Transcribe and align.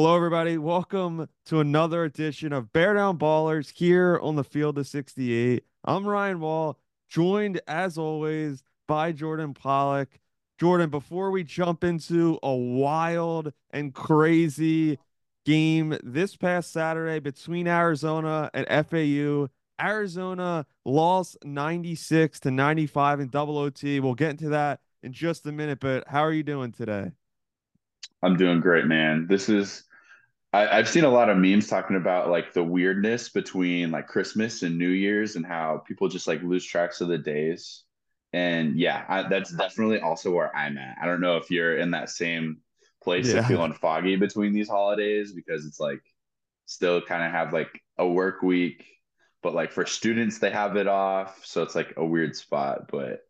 Hello, 0.00 0.14
everybody. 0.14 0.58
Welcome 0.58 1.28
to 1.46 1.58
another 1.58 2.04
edition 2.04 2.52
of 2.52 2.72
Bear 2.72 2.94
Down 2.94 3.18
Ballers 3.18 3.72
here 3.72 4.16
on 4.22 4.36
the 4.36 4.44
field 4.44 4.78
of 4.78 4.86
68. 4.86 5.64
I'm 5.84 6.06
Ryan 6.06 6.38
Wohl, 6.38 6.78
joined 7.08 7.60
as 7.66 7.98
always 7.98 8.62
by 8.86 9.10
Jordan 9.10 9.54
Pollock. 9.54 10.20
Jordan, 10.56 10.88
before 10.88 11.32
we 11.32 11.42
jump 11.42 11.82
into 11.82 12.38
a 12.44 12.54
wild 12.54 13.52
and 13.72 13.92
crazy 13.92 15.00
game 15.44 15.98
this 16.04 16.36
past 16.36 16.70
Saturday 16.70 17.18
between 17.18 17.66
Arizona 17.66 18.52
and 18.54 18.68
FAU, 18.86 19.48
Arizona 19.82 20.64
lost 20.84 21.38
96 21.44 22.38
to 22.38 22.52
95 22.52 23.18
in 23.18 23.30
double 23.30 23.58
OT. 23.58 23.98
We'll 23.98 24.14
get 24.14 24.30
into 24.30 24.50
that 24.50 24.78
in 25.02 25.12
just 25.12 25.44
a 25.46 25.50
minute, 25.50 25.80
but 25.80 26.06
how 26.06 26.20
are 26.20 26.32
you 26.32 26.44
doing 26.44 26.70
today? 26.70 27.10
I'm 28.22 28.36
doing 28.36 28.60
great, 28.60 28.86
man. 28.86 29.26
This 29.28 29.48
is 29.48 29.87
I, 30.52 30.76
have 30.76 30.88
seen 30.88 31.04
a 31.04 31.10
lot 31.10 31.28
of 31.28 31.36
memes 31.36 31.66
talking 31.66 31.96
about 31.96 32.30
like 32.30 32.52
the 32.52 32.64
weirdness 32.64 33.28
between 33.28 33.90
like 33.90 34.06
Christmas 34.06 34.62
and 34.62 34.78
New 34.78 34.88
Year's 34.88 35.36
and 35.36 35.44
how 35.44 35.82
people 35.86 36.08
just 36.08 36.26
like 36.26 36.42
lose 36.42 36.64
tracks 36.64 37.00
of 37.00 37.08
the 37.08 37.18
days. 37.18 37.84
And 38.32 38.76
yeah, 38.76 39.04
I, 39.08 39.28
that's 39.28 39.52
definitely 39.52 40.00
also 40.00 40.30
where 40.30 40.54
I'm 40.54 40.78
at. 40.78 40.96
I 41.00 41.06
don't 41.06 41.20
know 41.20 41.36
if 41.36 41.50
you're 41.50 41.76
in 41.76 41.90
that 41.90 42.08
same 42.08 42.58
place 43.02 43.32
yeah. 43.32 43.40
of 43.40 43.46
feeling 43.46 43.72
foggy 43.74 44.16
between 44.16 44.52
these 44.52 44.68
holidays 44.68 45.32
because 45.32 45.66
it's 45.66 45.80
like 45.80 46.00
still 46.66 47.00
kind 47.02 47.24
of 47.24 47.32
have 47.32 47.52
like 47.52 47.82
a 47.98 48.06
work 48.06 48.42
week, 48.42 48.86
but 49.42 49.54
like 49.54 49.72
for 49.72 49.84
students 49.84 50.38
they 50.38 50.50
have 50.50 50.76
it 50.76 50.86
off, 50.86 51.44
so 51.44 51.62
it's 51.62 51.74
like 51.74 51.94
a 51.96 52.04
weird 52.04 52.36
spot. 52.36 52.88
But 52.90 53.20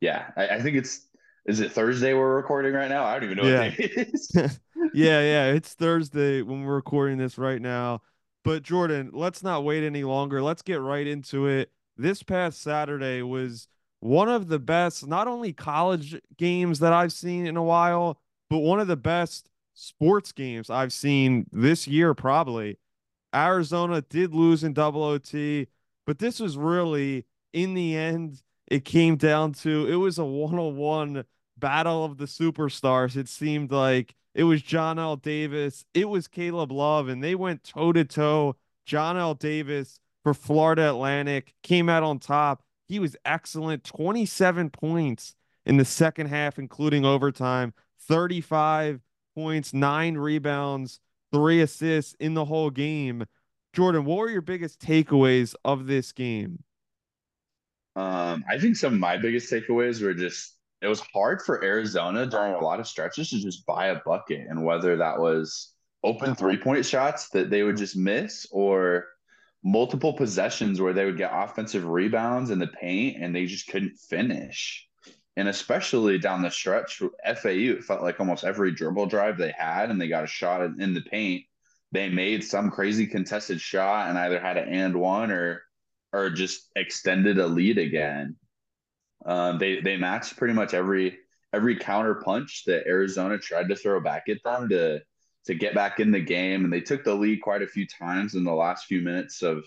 yeah, 0.00 0.30
I, 0.36 0.48
I 0.48 0.62
think 0.62 0.76
it's 0.76 1.06
is 1.46 1.60
it 1.60 1.72
Thursday 1.72 2.14
we're 2.14 2.36
recording 2.36 2.72
right 2.72 2.88
now? 2.88 3.04
I 3.04 3.14
don't 3.14 3.30
even 3.30 3.38
know 3.38 3.50
yeah. 3.50 3.68
what 3.68 3.76
day 3.76 3.84
it 3.84 4.14
is. 4.14 4.58
yeah, 4.96 5.20
yeah, 5.20 5.52
it's 5.52 5.74
Thursday 5.74 6.40
when 6.40 6.64
we're 6.64 6.74
recording 6.74 7.18
this 7.18 7.36
right 7.36 7.60
now. 7.60 8.00
But 8.44 8.62
Jordan, 8.62 9.10
let's 9.12 9.42
not 9.42 9.62
wait 9.62 9.84
any 9.84 10.04
longer. 10.04 10.42
Let's 10.42 10.62
get 10.62 10.80
right 10.80 11.06
into 11.06 11.46
it. 11.48 11.70
This 11.98 12.22
past 12.22 12.62
Saturday 12.62 13.20
was 13.20 13.68
one 14.00 14.30
of 14.30 14.48
the 14.48 14.58
best, 14.58 15.06
not 15.06 15.28
only 15.28 15.52
college 15.52 16.18
games 16.38 16.78
that 16.78 16.94
I've 16.94 17.12
seen 17.12 17.46
in 17.46 17.58
a 17.58 17.62
while, 17.62 18.18
but 18.48 18.60
one 18.60 18.80
of 18.80 18.86
the 18.86 18.96
best 18.96 19.50
sports 19.74 20.32
games 20.32 20.70
I've 20.70 20.94
seen 20.94 21.46
this 21.52 21.86
year, 21.86 22.14
probably. 22.14 22.78
Arizona 23.34 24.00
did 24.00 24.34
lose 24.34 24.64
in 24.64 24.72
double 24.72 25.02
OT, 25.02 25.66
but 26.06 26.18
this 26.18 26.40
was 26.40 26.56
really, 26.56 27.26
in 27.52 27.74
the 27.74 27.94
end, 27.94 28.40
it 28.66 28.86
came 28.86 29.16
down 29.16 29.52
to 29.52 29.86
it 29.88 29.96
was 29.96 30.18
a 30.18 30.24
one 30.24 30.58
on 30.58 30.76
one 30.76 31.24
battle 31.58 32.02
of 32.02 32.16
the 32.16 32.24
superstars. 32.24 33.14
It 33.14 33.28
seemed 33.28 33.70
like 33.70 34.14
it 34.36 34.44
was 34.44 34.62
Johnell 34.62 35.16
Davis, 35.16 35.86
it 35.94 36.10
was 36.10 36.28
Caleb 36.28 36.70
Love, 36.70 37.08
and 37.08 37.24
they 37.24 37.34
went 37.34 37.64
toe 37.64 37.92
to 37.92 38.04
toe. 38.04 38.54
Johnell 38.86 39.38
Davis 39.38 39.98
for 40.22 40.34
Florida 40.34 40.90
Atlantic 40.90 41.54
came 41.62 41.88
out 41.88 42.02
on 42.02 42.18
top. 42.18 42.62
He 42.86 42.98
was 42.98 43.16
excellent, 43.24 43.82
27 43.82 44.68
points 44.68 45.34
in 45.64 45.78
the 45.78 45.86
second 45.86 46.26
half, 46.26 46.58
including 46.58 47.06
overtime, 47.06 47.72
35 47.98 49.00
points, 49.34 49.72
nine 49.72 50.18
rebounds, 50.18 51.00
three 51.32 51.62
assists 51.62 52.14
in 52.20 52.34
the 52.34 52.44
whole 52.44 52.68
game. 52.68 53.24
Jordan, 53.72 54.04
what 54.04 54.18
were 54.18 54.30
your 54.30 54.42
biggest 54.42 54.80
takeaways 54.80 55.54
of 55.64 55.86
this 55.86 56.12
game? 56.12 56.62
Um, 57.96 58.44
I 58.50 58.58
think 58.58 58.76
some 58.76 58.92
of 58.92 59.00
my 59.00 59.16
biggest 59.16 59.50
takeaways 59.50 60.02
were 60.02 60.12
just 60.12 60.55
it 60.82 60.88
was 60.88 61.00
hard 61.12 61.42
for 61.42 61.64
Arizona 61.64 62.26
during 62.26 62.54
a 62.54 62.60
lot 62.60 62.80
of 62.80 62.86
stretches 62.86 63.30
to 63.30 63.40
just 63.40 63.66
buy 63.66 63.88
a 63.88 64.00
bucket, 64.04 64.46
and 64.48 64.64
whether 64.64 64.96
that 64.96 65.18
was 65.18 65.72
open 66.04 66.34
three 66.34 66.56
point 66.56 66.84
shots 66.84 67.28
that 67.30 67.50
they 67.50 67.62
would 67.62 67.76
just 67.76 67.96
miss 67.96 68.46
or 68.50 69.06
multiple 69.64 70.12
possessions 70.12 70.80
where 70.80 70.92
they 70.92 71.04
would 71.04 71.16
get 71.16 71.32
offensive 71.32 71.84
rebounds 71.84 72.50
in 72.50 72.58
the 72.58 72.68
paint 72.68 73.20
and 73.20 73.34
they 73.34 73.46
just 73.46 73.66
couldn't 73.66 73.98
finish. 73.98 74.86
And 75.36 75.48
especially 75.48 76.18
down 76.18 76.42
the 76.42 76.50
stretch, 76.50 76.98
FAU, 76.98 77.74
it 77.74 77.84
felt 77.84 78.02
like 78.02 78.20
almost 78.20 78.44
every 78.44 78.70
dribble 78.70 79.06
drive 79.06 79.36
they 79.36 79.52
had 79.56 79.90
and 79.90 80.00
they 80.00 80.08
got 80.08 80.24
a 80.24 80.28
shot 80.28 80.62
in 80.62 80.94
the 80.94 81.02
paint, 81.02 81.44
they 81.92 82.08
made 82.08 82.44
some 82.44 82.70
crazy 82.70 83.06
contested 83.06 83.60
shot 83.60 84.08
and 84.08 84.18
either 84.18 84.38
had 84.38 84.56
an 84.56 84.68
and 84.68 84.94
one 84.94 85.30
or 85.30 85.62
or 86.12 86.30
just 86.30 86.70
extended 86.76 87.38
a 87.38 87.46
lead 87.46 87.76
again. 87.76 88.36
Um, 89.24 89.58
they 89.58 89.80
they 89.80 89.96
matched 89.96 90.36
pretty 90.36 90.54
much 90.54 90.74
every 90.74 91.18
every 91.52 91.76
counter 91.76 92.16
punch 92.16 92.64
that 92.66 92.86
Arizona 92.86 93.38
tried 93.38 93.68
to 93.68 93.76
throw 93.76 94.00
back 94.00 94.28
at 94.28 94.42
them 94.44 94.68
to 94.68 95.00
to 95.46 95.54
get 95.54 95.74
back 95.74 96.00
in 96.00 96.10
the 96.10 96.20
game, 96.20 96.64
and 96.64 96.72
they 96.72 96.80
took 96.80 97.04
the 97.04 97.14
lead 97.14 97.40
quite 97.40 97.62
a 97.62 97.66
few 97.66 97.86
times 97.86 98.34
in 98.34 98.44
the 98.44 98.54
last 98.54 98.86
few 98.86 99.00
minutes 99.00 99.42
of 99.42 99.64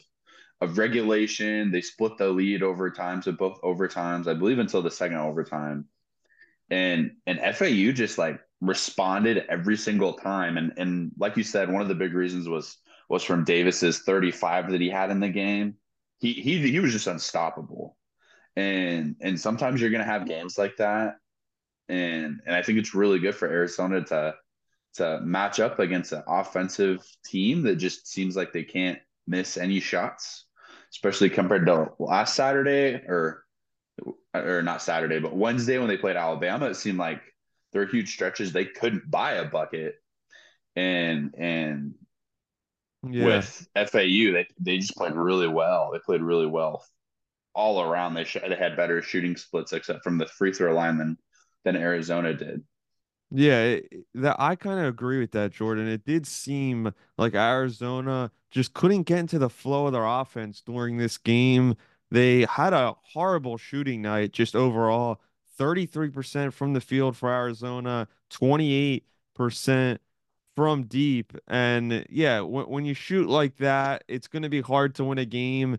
of 0.62 0.78
regulation. 0.78 1.72
They 1.72 1.82
split 1.82 2.18
the 2.18 2.30
lead 2.30 2.64
over 2.64 2.92
times 2.92 3.28
of 3.28 3.38
both 3.38 3.62
overtimes, 3.62 4.28
I 4.28 4.34
believe, 4.34 4.60
until 4.60 4.82
the 4.82 4.92
second 4.92 5.18
overtime. 5.18 5.86
And 6.70 7.16
and 7.26 7.40
FAU 7.56 7.92
just 7.92 8.18
like 8.18 8.40
responded 8.62 9.46
every 9.50 9.78
single 9.78 10.14
time. 10.14 10.58
And 10.58 10.74
and 10.78 11.12
like 11.18 11.38
you 11.38 11.44
said, 11.44 11.72
one 11.72 11.82
of 11.82 11.88
the 11.88 11.96
big 11.96 12.14
reasons 12.14 12.48
was 12.48 12.78
was 13.10 13.24
from 13.24 13.44
Davis's 13.44 14.00
35 14.00 14.72
that 14.72 14.82
he 14.82 14.90
had 14.90 15.10
in 15.10 15.20
the 15.20 15.30
game. 15.30 15.76
He 16.20 16.34
he 16.34 16.70
he 16.70 16.80
was 16.80 16.92
just 16.92 17.08
unstoppable 17.08 17.98
and 18.60 19.16
and 19.22 19.40
sometimes 19.40 19.80
you're 19.80 19.90
going 19.90 20.06
to 20.06 20.12
have 20.12 20.28
games 20.28 20.58
like 20.58 20.78
that 20.78 21.16
and 21.90 22.40
and 22.46 22.56
I 22.56 22.62
think 22.62 22.78
it's 22.78 22.94
really 22.94 23.20
good 23.20 23.36
for 23.36 23.48
Arizona 23.48 24.04
to 24.06 24.36
to 24.96 25.20
match 25.22 25.60
up 25.60 25.80
against 25.80 26.12
an 26.12 26.24
offensive 26.28 27.06
team 27.26 27.64
that 27.64 27.76
just 27.76 28.08
seems 28.08 28.36
like 28.36 28.54
they 28.54 28.64
can't 28.64 29.00
miss 29.28 29.58
any 29.58 29.80
shots, 29.80 30.46
especially 30.92 31.30
compared 31.30 31.66
to 31.66 31.90
last 32.00 32.36
Saturday 32.36 32.94
or 33.08 33.44
or 34.34 34.62
not 34.62 34.82
Saturday, 34.82 35.20
but 35.20 35.36
Wednesday 35.36 35.78
when 35.80 35.88
they 35.88 35.98
played 35.98 36.16
Alabama. 36.16 36.68
It 36.68 36.76
seemed 36.76 37.00
like 37.00 37.22
there 37.72 37.82
were 37.82 37.88
huge 37.92 38.12
stretches 38.14 38.54
they 38.54 38.66
couldn't 38.66 39.10
buy 39.10 39.34
a 39.34 39.46
bucket, 39.46 39.96
and 40.76 41.34
and 41.38 41.96
yeah. 43.08 43.26
with 43.26 43.68
FAU 43.76 44.32
they 44.32 44.48
they 44.60 44.78
just 44.78 44.96
played 44.96 45.14
really 45.14 45.48
well. 45.48 45.92
They 45.92 46.00
played 46.00 46.22
really 46.22 46.48
well 46.48 46.84
all 47.54 47.82
around. 47.82 48.14
They 48.14 48.24
sh- 48.24 48.38
they 48.48 48.56
had 48.56 48.76
better 48.78 49.02
shooting 49.02 49.36
splits 49.38 49.74
except 49.74 50.04
from 50.04 50.18
the 50.18 50.26
free 50.26 50.54
throw 50.54 50.74
line 50.74 50.98
than 50.98 51.18
than 51.66 51.76
Arizona 51.76 52.34
did. 52.34 52.64
Yeah, 53.32 53.78
that 54.16 54.38
I 54.40 54.56
kind 54.56 54.80
of 54.80 54.88
agree 54.88 55.20
with 55.20 55.32
that, 55.32 55.52
Jordan. 55.52 55.88
It 55.88 56.04
did 56.04 56.26
seem 56.26 56.92
like 57.18 57.36
Arizona 57.36 58.32
just 58.50 58.74
couldn't 58.74 59.04
get 59.04 59.20
into 59.20 59.38
the 59.38 59.50
flow 59.50 59.86
of 59.88 59.94
their 59.94 60.06
offense 60.06 60.62
during 60.62 60.98
this 60.98 61.18
game. 61.18 61.76
They 62.10 62.46
had 62.46 62.74
a 62.74 62.96
horrible 63.14 63.58
shooting 63.58 64.02
night 64.02 64.32
just 64.34 64.56
overall. 64.56 65.22
33% 65.58 66.54
from 66.54 66.74
the 66.74 66.82
field 66.82 67.18
for 67.18 67.30
Arizona, 67.30 68.08
28% 68.32 70.00
from 70.56 70.84
deep. 70.86 71.34
And 71.48 72.06
yeah, 72.10 72.42
when 72.42 72.86
you 72.86 72.94
shoot 72.94 73.30
like 73.30 73.58
that, 73.58 74.04
it's 74.08 74.28
going 74.28 74.44
to 74.44 74.50
be 74.50 74.62
hard 74.62 74.96
to 74.96 75.04
win 75.04 75.18
a 75.18 75.26
game. 75.26 75.78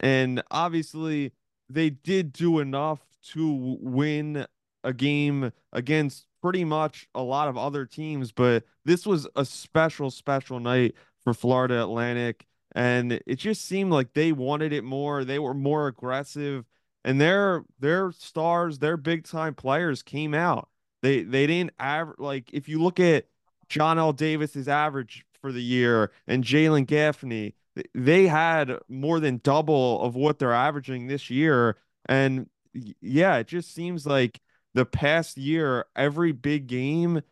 And 0.00 0.42
obviously, 0.50 1.32
they 1.68 1.90
did 1.90 2.32
do 2.32 2.58
enough 2.58 3.00
to 3.32 3.78
win 3.80 4.46
a 4.82 4.92
game 4.92 5.52
against 5.72 6.26
pretty 6.42 6.64
much 6.64 7.06
a 7.14 7.22
lot 7.22 7.48
of 7.48 7.56
other 7.56 7.84
teams, 7.84 8.32
but 8.32 8.64
this 8.84 9.06
was 9.06 9.28
a 9.36 9.44
special, 9.44 10.10
special 10.10 10.58
night 10.58 10.94
for 11.22 11.34
Florida 11.34 11.82
Atlantic. 11.82 12.46
And 12.72 13.20
it 13.26 13.36
just 13.36 13.64
seemed 13.64 13.92
like 13.92 14.14
they 14.14 14.32
wanted 14.32 14.72
it 14.72 14.84
more. 14.84 15.24
They 15.24 15.38
were 15.38 15.54
more 15.54 15.88
aggressive, 15.88 16.64
and 17.04 17.20
their 17.20 17.64
their 17.80 18.12
stars, 18.12 18.78
their 18.78 18.96
big 18.96 19.24
time 19.24 19.54
players 19.54 20.02
came 20.02 20.34
out. 20.34 20.68
They 21.02 21.22
they 21.22 21.48
didn't 21.48 21.72
average 21.80 22.20
like 22.20 22.50
if 22.52 22.68
you 22.68 22.80
look 22.80 23.00
at 23.00 23.26
Johnell 23.68 24.14
Davis's 24.14 24.68
average 24.68 25.24
for 25.40 25.50
the 25.50 25.62
year 25.62 26.12
and 26.28 26.44
Jalen 26.44 26.86
Gaffney, 26.86 27.54
they 27.94 28.26
had 28.26 28.78
more 28.88 29.20
than 29.20 29.40
double 29.42 30.02
of 30.02 30.14
what 30.14 30.38
they're 30.38 30.52
averaging 30.52 31.06
this 31.06 31.30
year. 31.30 31.76
And 32.06 32.48
yeah, 32.72 33.36
it 33.36 33.46
just 33.46 33.74
seems 33.74 34.06
like 34.06 34.40
the 34.74 34.84
past 34.84 35.36
year, 35.36 35.86
every 35.96 36.32
big 36.32 36.66
game, 36.66 37.22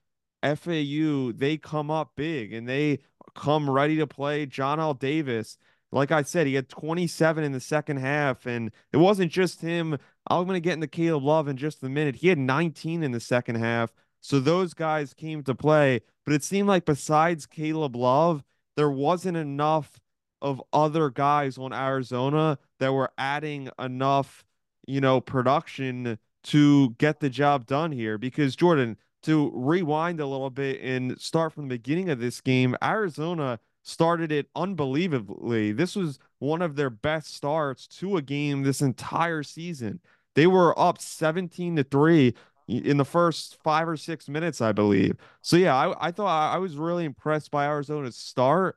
FAU, 0.43 1.33
they 1.33 1.59
come 1.61 1.91
up 1.91 2.13
big 2.17 2.53
and 2.53 2.69
they 2.69 2.99
come 3.35 3.69
ready 3.71 3.97
to 3.97 4.07
play. 4.07 4.47
Johnell 4.47 4.99
Davis, 4.99 5.59
like 5.93 6.11
I 6.11 6.23
said, 6.23 6.47
he 6.47 6.55
had 6.55 6.69
27 6.69 7.45
in 7.45 7.53
the 7.53 7.61
second 7.61 7.99
half, 7.99 8.47
and 8.47 8.71
it 8.93 8.99
wasn't 8.99 9.33
just 9.33 9.61
him. 9.61 9.97
I'm 10.29 10.45
going 10.45 10.57
to 10.57 10.61
get 10.61 10.75
into 10.75 10.87
Caleb 10.87 11.25
Love 11.25 11.49
in 11.49 11.57
just 11.57 11.83
a 11.83 11.89
minute. 11.89 12.17
He 12.17 12.29
had 12.29 12.39
19 12.39 13.03
in 13.03 13.13
the 13.13 13.21
second 13.21 13.57
half. 13.57 13.93
So 14.21 14.41
those 14.41 14.75
guys 14.75 15.15
came 15.15 15.43
to 15.45 15.55
play, 15.55 16.01
but 16.25 16.35
it 16.35 16.43
seemed 16.43 16.69
like 16.69 16.85
besides 16.85 17.47
Caleb 17.47 17.97
Love, 17.97 18.43
there 18.77 18.91
wasn't 18.91 19.37
enough 19.37 19.99
of 20.41 20.63
other 20.73 21.11
guys 21.11 21.59
on 21.59 21.73
Arizona 21.73 22.59
that 22.79 22.93
were 22.93 23.11
adding 23.19 23.69
enough, 23.79 24.45
you 24.87 25.01
know, 25.01 25.21
production 25.21 26.19
to 26.45 26.91
get 26.99 27.21
the 27.21 27.31
job 27.31 27.67
done 27.67 27.93
here. 27.93 28.19
Because 28.19 28.57
Jordan, 28.57 28.97
to 29.23 29.51
rewind 29.55 30.21
a 30.21 30.27
little 30.27 30.51
bit 30.51 30.81
and 30.81 31.21
start 31.21 31.53
from 31.53 31.65
the 31.65 31.75
beginning 31.75 32.11
of 32.11 32.21
this 32.21 32.41
game, 32.41 32.77
Arizona 32.83 33.59
started 33.83 34.31
it 34.31 34.49
unbelievably. 34.55 35.73
This 35.73 35.97
was 35.97 36.19
one 36.39 36.63
of 36.63 36.77
their 36.77 36.91
best 36.91 37.35
starts 37.35 37.87
to 37.87 38.17
a 38.17 38.23
game 38.23 38.63
this 38.63 38.83
entire 38.83 39.43
season. 39.43 40.01
They 40.35 40.47
were 40.47 40.79
up 40.79 41.01
17 41.01 41.77
to 41.77 41.85
3 41.85 42.35
in 42.69 42.99
the 42.99 43.05
first 43.05 43.57
five 43.63 43.89
or 43.89 43.97
six 43.97 44.29
minutes, 44.29 44.61
I 44.61 44.73
believe. 44.73 45.17
So 45.41 45.57
yeah, 45.57 45.75
I, 45.75 46.09
I 46.09 46.11
thought 46.13 46.55
I 46.55 46.59
was 46.59 46.77
really 46.77 47.05
impressed 47.05 47.51
by 47.51 47.67
Arizona's 47.67 48.17
start, 48.17 48.77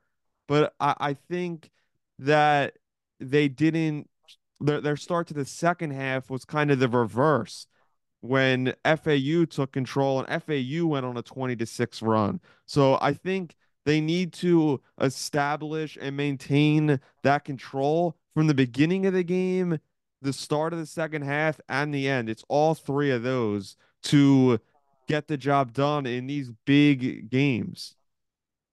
but 0.51 0.73
I, 0.81 0.95
I 0.99 1.13
think 1.13 1.71
that 2.19 2.73
they 3.21 3.47
didn't 3.47 4.09
their 4.59 4.81
their 4.81 4.97
start 4.97 5.27
to 5.27 5.33
the 5.33 5.45
second 5.45 5.91
half 5.91 6.29
was 6.29 6.43
kind 6.43 6.71
of 6.71 6.79
the 6.79 6.89
reverse 6.89 7.67
when 8.19 8.73
FAU 8.83 9.45
took 9.45 9.71
control 9.71 10.21
and 10.21 10.43
FAU 10.43 10.87
went 10.87 11.05
on 11.05 11.15
a 11.15 11.21
20 11.21 11.55
to 11.55 11.65
6 11.65 12.01
run. 12.01 12.41
So 12.65 12.97
I 12.99 13.13
think 13.13 13.55
they 13.85 14.01
need 14.01 14.33
to 14.33 14.81
establish 14.99 15.97
and 15.99 16.17
maintain 16.17 16.99
that 17.23 17.45
control 17.45 18.17
from 18.33 18.47
the 18.47 18.53
beginning 18.53 19.05
of 19.05 19.13
the 19.13 19.23
game, 19.23 19.79
the 20.21 20.33
start 20.33 20.73
of 20.73 20.79
the 20.79 20.85
second 20.85 21.21
half, 21.21 21.61
and 21.69 21.93
the 21.93 22.09
end. 22.09 22.29
It's 22.29 22.43
all 22.49 22.75
three 22.75 23.11
of 23.11 23.23
those 23.23 23.77
to 24.03 24.59
get 25.07 25.29
the 25.29 25.37
job 25.37 25.71
done 25.71 26.05
in 26.05 26.27
these 26.27 26.51
big 26.65 27.29
games. 27.29 27.95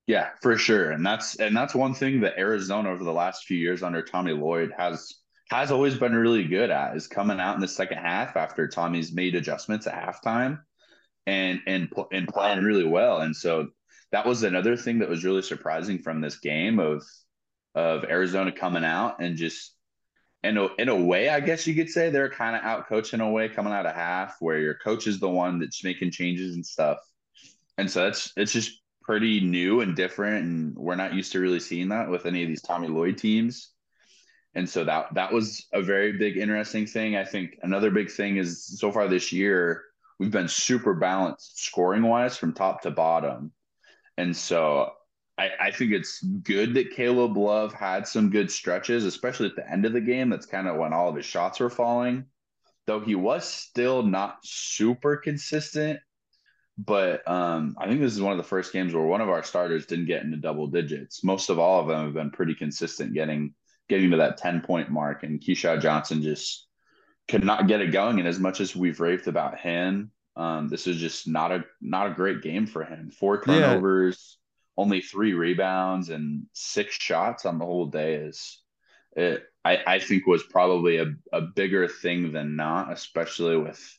Yeah, 0.09 0.31
for 0.41 0.57
sure. 0.57 0.91
And 0.91 1.05
that's 1.05 1.37
and 1.37 1.55
that's 1.55 1.75
one 1.75 1.93
thing 1.93 2.23
that 2.23 2.39
Arizona 2.39 2.89
over 2.91 3.05
the 3.05 3.13
last 3.13 3.45
few 3.45 3.59
years 3.59 3.83
under 3.83 4.03
Tommy 4.03 4.33
Lloyd 4.33 4.73
has 4.77 5.15
has 5.51 5.71
always 5.71 5.97
been 5.99 6.15
really 6.15 6.45
good 6.45 6.71
at 6.71 6.97
is 6.97 7.07
coming 7.07 7.39
out 7.39 7.55
in 7.57 7.61
the 7.61 7.69
second 7.69 7.99
half 7.99 8.35
after 8.35 8.67
Tommy's 8.67 9.13
made 9.13 9.35
adjustments 9.35 9.87
at 9.87 9.95
halftime 9.95 10.61
and 11.27 11.61
and 11.67 11.93
and 12.11 12.27
playing 12.27 12.65
really 12.65 12.87
well. 12.87 13.21
And 13.21 13.37
so 13.37 13.69
that 14.11 14.25
was 14.25 14.43
another 14.45 14.79
thing 14.79 15.01
that 15.01 15.11
was 15.11 15.25
really 15.25 15.43
surprising 15.43 15.99
from 15.99 16.23
this 16.23 16.39
game 16.39 16.81
of 16.81 17.03
of 17.75 18.05
Arizona 18.05 18.51
coming 18.51 18.85
out 18.85 19.21
and 19.21 19.37
just 19.37 19.75
in 20.43 20.57
a, 20.57 20.69
in 20.79 20.89
a 20.89 20.97
way, 20.97 21.29
I 21.29 21.41
guess 21.41 21.67
you 21.67 21.75
could 21.75 21.91
say 21.91 22.09
they're 22.09 22.31
kind 22.31 22.57
of 22.57 22.63
out 22.63 22.89
coaching 22.89 23.21
a 23.21 23.31
way 23.31 23.51
coming 23.51 23.75
out 23.75 23.85
of 23.85 23.95
half 23.95 24.37
where 24.41 24.59
your 24.59 24.75
coach 24.75 25.07
is 25.07 25.21
the 25.21 25.29
one 25.29 25.59
that's 25.59 25.85
making 25.85 26.13
changes 26.13 26.55
and 26.55 26.65
stuff. 26.65 26.97
And 27.77 27.91
so 27.91 28.05
that's 28.05 28.33
it's 28.39 28.53
just 28.53 28.81
pretty 29.09 29.41
new 29.41 29.81
and 29.81 29.97
different. 29.97 30.45
And 30.45 30.77
we're 30.77 30.95
not 30.95 31.15
used 31.15 31.33
to 31.33 31.41
really 31.41 31.61
seeing 31.61 31.89
that 31.89 32.11
with 32.11 32.27
any 32.27 32.43
of 32.43 32.49
these 32.49 32.61
Tommy 32.61 32.89
Lloyd 32.89 33.17
teams. 33.17 33.71
And 34.55 34.69
so 34.69 34.85
that 34.85 35.15
that 35.15 35.33
was 35.33 35.67
a 35.73 35.81
very 35.81 36.13
big 36.19 36.37
interesting 36.37 36.87
thing. 36.87 37.17
I 37.17 37.25
think 37.25 37.59
another 37.63 37.91
big 37.91 38.11
thing 38.11 38.37
is 38.37 38.79
so 38.79 38.93
far 38.93 39.09
this 39.09 39.33
year 39.33 39.85
we've 40.19 40.31
been 40.31 40.49
super 40.49 40.93
balanced 40.93 41.65
scoring 41.65 42.03
wise 42.03 42.37
from 42.37 42.53
top 42.53 42.83
to 42.83 42.91
bottom. 42.91 43.51
And 44.19 44.37
so 44.37 44.91
I, 45.39 45.53
I 45.59 45.71
think 45.71 45.93
it's 45.93 46.21
good 46.23 46.75
that 46.75 46.95
caleb 46.95 47.35
love 47.39 47.73
had 47.73 48.07
some 48.07 48.29
good 48.29 48.51
stretches 48.51 49.07
especially 49.07 49.47
at 49.47 49.57
the 49.57 49.71
end 49.71 49.87
of 49.87 49.95
the 49.95 50.03
game. 50.03 50.29
That's 50.29 50.45
kind 50.45 50.69
of 50.69 50.77
when 50.77 50.93
all 50.93 51.09
of 51.09 51.17
his 51.17 51.25
shots 51.25 51.61
were 51.61 51.71
falling. 51.71 52.27
Though 52.87 53.01
he 53.01 53.15
was 53.15 53.49
still 53.49 54.03
not 54.03 54.41
super 54.43 55.17
consistent 55.17 56.01
but 56.79 57.27
um, 57.29 57.75
I 57.77 57.89
think 57.89 58.01
this 58.01 58.15
is 58.15 58.23
one 58.23 58.33
of 58.33 58.39
the 58.39 58.45
first 58.45 58.73
games 58.73 58.95
where 58.95 59.05
one 59.05 59.21
of 59.21 59.29
our 59.29 59.43
starters 59.43 59.87
didn't 59.87 60.07
get 60.07 60.23
into 60.23 60.37
double 60.37 60.69
digits. 60.69 61.25
Most 61.25 61.51
of 61.51 61.59
all 61.59 61.81
of 61.81 61.89
them 61.89 62.05
have 62.05 62.15
been 62.15 62.31
pretty 62.31 62.55
consistent 62.55 63.15
getting 63.15 63.55
getting 63.89 64.13
to 64.13 64.19
that 64.19 64.37
10 64.37 64.61
point 64.61 64.89
mark. 64.89 65.25
And 65.25 65.41
Keshad 65.41 65.83
Johnson 65.83 66.23
just 66.23 66.69
could 67.27 67.45
not 67.45 67.67
get 67.67 67.81
it 67.81 67.91
going. 67.91 68.21
And 68.21 68.29
as 68.29 68.39
much 68.39 68.61
as 68.61 68.77
we've 68.77 69.01
raved 69.01 69.27
about 69.27 69.59
him, 69.59 70.13
um, 70.37 70.69
this 70.69 70.87
is 70.87 70.99
just 70.99 71.27
not 71.27 71.51
a 71.51 71.65
not 71.81 72.13
a 72.13 72.15
great 72.15 72.43
game 72.43 72.67
for 72.67 72.85
him. 72.85 73.11
Four 73.11 73.43
turnovers, 73.43 74.39
yeah. 74.39 74.83
only 74.85 75.01
three 75.01 75.35
rebounds, 75.35 76.11
and 76.11 76.45
six 76.53 76.95
shots 76.95 77.45
on 77.45 77.59
the 77.59 77.65
whole 77.65 77.87
day 77.87 78.15
is 78.15 78.63
it 79.17 79.43
I, 79.65 79.83
I 79.85 79.99
think 79.99 80.29
was 80.29 80.45
probably 80.45 80.99
a, 80.99 81.07
a 81.33 81.41
bigger 81.41 81.89
thing 81.89 82.31
than 82.31 82.55
not, 82.55 82.93
especially 82.93 83.57
with 83.57 83.99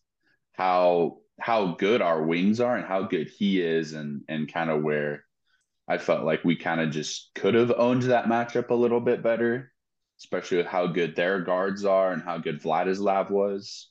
how 0.54 1.18
how 1.40 1.74
good 1.74 2.02
our 2.02 2.24
wings 2.24 2.60
are 2.60 2.76
and 2.76 2.86
how 2.86 3.04
good 3.04 3.30
he 3.30 3.62
is 3.62 3.94
and 3.94 4.24
and 4.28 4.52
kind 4.52 4.70
of 4.70 4.84
where 4.84 5.26
I 5.88 5.98
felt 5.98 6.24
like 6.24 6.44
we 6.44 6.56
kind 6.56 6.82
of 6.82 6.92
just 6.92 7.32
could 7.36 7.56
have 7.56 7.72
owned 7.76 8.04
that 8.04 8.26
matchup 8.26 8.70
a 8.70 8.76
little 8.76 9.00
bit 9.00 9.24
better 9.24 9.72
especially 10.20 10.58
with 10.58 10.68
how 10.68 10.88
good 10.88 11.16
their 11.16 11.40
guards 11.40 11.86
are 11.86 12.12
and 12.12 12.22
how 12.22 12.38
good 12.38 12.62
Vladislav 12.62 13.32
was. 13.32 13.90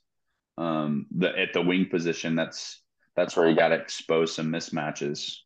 Um, 0.58 1.06
the 1.16 1.36
at 1.38 1.52
the 1.52 1.62
wing 1.62 1.86
position, 1.90 2.34
that's 2.34 2.82
that's 3.16 3.36
where 3.36 3.48
you 3.48 3.56
got 3.56 3.68
to 3.68 3.76
expose 3.76 4.34
some 4.34 4.48
mismatches. 4.48 5.36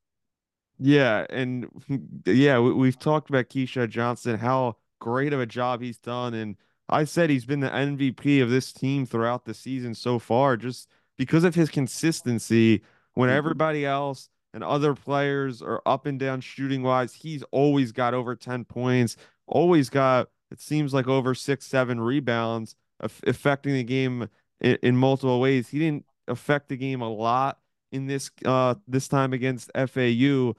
Yeah, 0.79 1.27
and 1.31 1.69
yeah, 2.27 2.59
we, 2.59 2.89
have 2.89 2.99
talked 2.99 3.29
about 3.31 3.51
Keshad 3.51 3.91
Johnson, 3.91 4.39
how 4.39 4.77
great 5.01 5.33
of 5.33 5.41
a 5.41 5.47
job 5.47 5.83
he's 5.83 5.99
done, 5.99 6.35
and 6.35 6.57
I 6.89 7.05
said 7.05 7.31
he's 7.31 7.45
been 7.45 7.61
the 7.61 7.69
MVP 7.69 8.43
of 8.43 8.51
this 8.51 8.73
team 8.73 9.07
throughout 9.07 9.45
the 9.45 9.55
season 9.55 9.95
so 9.95 10.19
far, 10.19 10.57
just 10.57 10.89
because 11.23 11.45
of 11.45 11.55
his 11.55 11.71
consistency. 11.71 12.83
When 13.15 13.29
mm-hmm. 13.29 13.37
everybody 13.37 13.87
else 13.87 14.29
and 14.53 14.65
other 14.65 14.93
players 14.95 15.63
are 15.63 15.81
up 15.87 16.05
and 16.05 16.19
down 16.19 16.41
shooting 16.41 16.83
wise, 16.83 17.15
he's 17.15 17.45
always 17.53 17.93
got 17.93 18.13
over 18.13 18.35
ten 18.35 18.65
points, 18.65 19.17
always 19.47 19.89
got 19.89 20.31
it 20.51 20.61
seems 20.61 20.93
like 20.93 21.07
over 21.07 21.33
six, 21.33 21.65
seven 21.65 22.01
rebounds, 22.01 22.75
affecting 23.01 23.75
the 23.75 23.85
game 23.85 24.29
in, 24.61 24.79
in, 24.83 24.97
multiple 24.97 25.41
ways. 25.41 25.69
He 25.69 25.79
didn't 25.79 26.05
affect 26.27 26.69
the 26.69 26.77
game 26.77 27.03
a 27.03 27.09
lot 27.09 27.59
in 27.93 28.09
this 28.09 28.29
uh 28.45 28.75
this 28.89 29.07
time 29.07 29.33
against 29.33 29.71
FAU, 29.77 30.55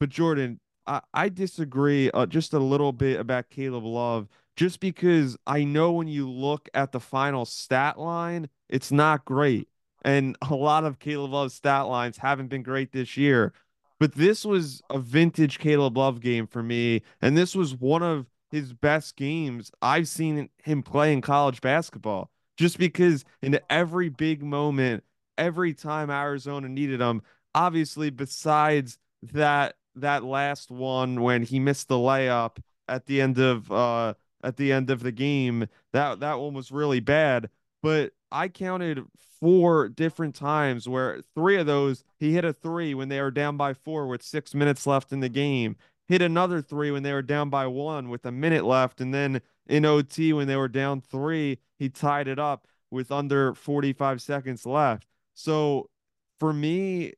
but 0.00 0.08
Jordan, 0.08 0.60
I, 0.86 1.02
I 1.12 1.28
disagree 1.28 2.10
uh, 2.12 2.24
just 2.24 2.54
a 2.54 2.58
little 2.58 2.92
bit 2.92 3.20
about 3.20 3.50
Caleb 3.50 3.84
Love, 3.84 4.28
just 4.56 4.80
because 4.80 5.36
I 5.46 5.64
know 5.64 5.92
when 5.92 6.08
you 6.08 6.30
look 6.30 6.70
at 6.72 6.92
the 6.92 7.00
final 7.00 7.44
stat 7.44 7.98
line, 7.98 8.48
it's 8.70 8.90
not 8.90 9.26
great. 9.26 9.68
And 10.06 10.38
a 10.48 10.54
lot 10.54 10.84
of 10.84 11.00
Caleb 11.00 11.32
Love's 11.32 11.52
stat 11.52 11.88
lines 11.88 12.16
haven't 12.16 12.46
been 12.46 12.62
great 12.62 12.92
this 12.92 13.16
year. 13.16 13.52
But 13.98 14.14
this 14.14 14.44
was 14.44 14.80
a 14.88 15.00
vintage 15.00 15.58
Caleb 15.58 15.98
Love 15.98 16.20
game 16.20 16.46
for 16.46 16.62
me. 16.62 17.02
And 17.20 17.36
this 17.36 17.56
was 17.56 17.74
one 17.74 18.04
of 18.04 18.26
his 18.50 18.72
best 18.72 19.16
games 19.16 19.72
I've 19.82 20.06
seen 20.06 20.48
him 20.62 20.82
play 20.84 21.12
in 21.12 21.22
college 21.22 21.60
basketball. 21.60 22.30
Just 22.56 22.78
because 22.78 23.24
in 23.42 23.58
every 23.68 24.08
big 24.08 24.44
moment, 24.44 25.02
every 25.36 25.74
time 25.74 26.08
Arizona 26.08 26.68
needed 26.68 27.00
him, 27.00 27.22
obviously 27.54 28.10
besides 28.10 28.98
that 29.32 29.74
that 29.96 30.22
last 30.22 30.70
one 30.70 31.20
when 31.22 31.42
he 31.42 31.58
missed 31.58 31.88
the 31.88 31.96
layup 31.96 32.58
at 32.86 33.06
the 33.06 33.20
end 33.20 33.38
of 33.38 33.72
uh 33.72 34.14
at 34.44 34.56
the 34.56 34.72
end 34.72 34.90
of 34.90 35.02
the 35.02 35.10
game, 35.12 35.66
that 35.92 36.20
that 36.20 36.38
one 36.38 36.54
was 36.54 36.70
really 36.70 37.00
bad. 37.00 37.50
But 37.82 38.12
I 38.30 38.48
counted 38.48 39.04
four 39.40 39.88
different 39.88 40.34
times 40.34 40.88
where 40.88 41.20
three 41.34 41.56
of 41.56 41.66
those 41.66 42.04
he 42.18 42.32
hit 42.32 42.44
a 42.44 42.52
three 42.52 42.94
when 42.94 43.08
they 43.08 43.20
were 43.20 43.30
down 43.30 43.56
by 43.56 43.74
four 43.74 44.06
with 44.06 44.22
six 44.22 44.54
minutes 44.54 44.86
left 44.86 45.12
in 45.12 45.20
the 45.20 45.28
game. 45.28 45.76
Hit 46.08 46.22
another 46.22 46.62
three 46.62 46.90
when 46.90 47.02
they 47.02 47.12
were 47.12 47.22
down 47.22 47.50
by 47.50 47.66
one 47.66 48.08
with 48.08 48.24
a 48.24 48.32
minute 48.32 48.64
left, 48.64 49.00
and 49.00 49.12
then 49.12 49.40
in 49.66 49.84
OT 49.84 50.32
when 50.32 50.46
they 50.46 50.56
were 50.56 50.68
down 50.68 51.00
three, 51.00 51.58
he 51.78 51.88
tied 51.88 52.28
it 52.28 52.38
up 52.38 52.66
with 52.90 53.10
under 53.10 53.54
45 53.54 54.22
seconds 54.22 54.64
left. 54.64 55.08
So 55.34 55.90
for 56.38 56.52
me, 56.52 57.14